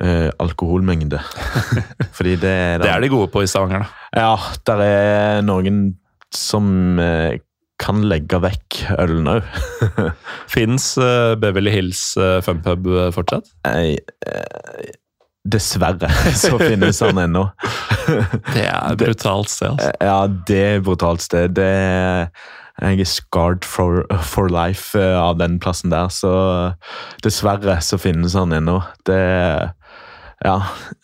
[0.00, 1.20] eh, alkoholmengde.
[2.16, 4.20] Fordi det er Det er de gode på i Stavanger, da.
[4.22, 4.36] Ja,
[4.66, 5.84] der er noen
[6.32, 7.40] som eh,
[7.82, 9.46] kan legge vekk ølen òg.
[10.52, 13.50] Fins uh, Beverly Hills uh, funpub eh, fortsatt?
[13.66, 13.96] Nei,
[14.26, 14.92] eh,
[15.42, 17.48] Dessverre så finnes han ennå.
[18.52, 19.92] Det er et brutalt sted, altså.
[19.98, 20.18] Ja,
[20.48, 21.56] det er et brutalt sted.
[21.58, 22.28] Det er,
[22.82, 26.32] jeg er scarred for, for life eh, av den plassen der, så
[27.26, 28.80] dessverre så finnes han ennå.
[29.06, 29.22] Det
[30.42, 30.56] Ja,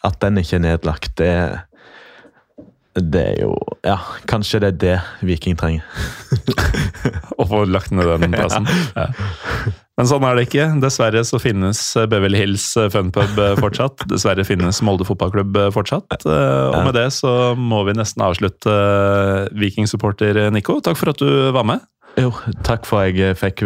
[0.02, 1.30] at den ikke er nedlagt, det
[3.00, 3.52] det er jo
[3.86, 3.96] Ja,
[4.30, 4.94] kanskje det er det
[5.28, 5.84] Viking trenger.
[7.40, 8.68] Å få lagt ned den plassen.
[8.98, 9.08] Ja.
[9.98, 10.64] Men sånn er det ikke.
[10.78, 11.80] Dessverre så finnes
[12.10, 14.04] Beverly Hills funpub eh, fortsatt.
[14.06, 16.06] Dessverre finnes Molde fotballklubb eh, fortsatt.
[16.22, 18.76] Eh, Og med det så må vi nesten avslutte
[19.58, 20.78] vikingsupporter Nico.
[20.86, 21.82] Takk for at du var med.
[22.18, 22.30] Jo,
[22.66, 23.64] takk for at jeg fikk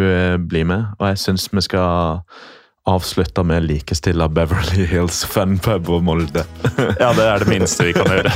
[0.48, 2.24] bli med, og jeg syns vi skal
[2.84, 6.44] avslutte med likestille Beverly Hills Funpub og Molde.
[7.02, 8.32] Ja, det er det minste vi kan gjøre.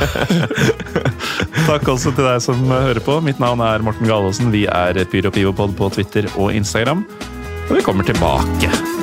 [1.68, 3.18] Takk også til deg som hører på.
[3.26, 4.52] Mitt navn er Morten Galaasen.
[4.54, 7.06] Vi er Pyro Pivopod på Twitter og Instagram.
[7.66, 8.95] Og vi kommer tilbake.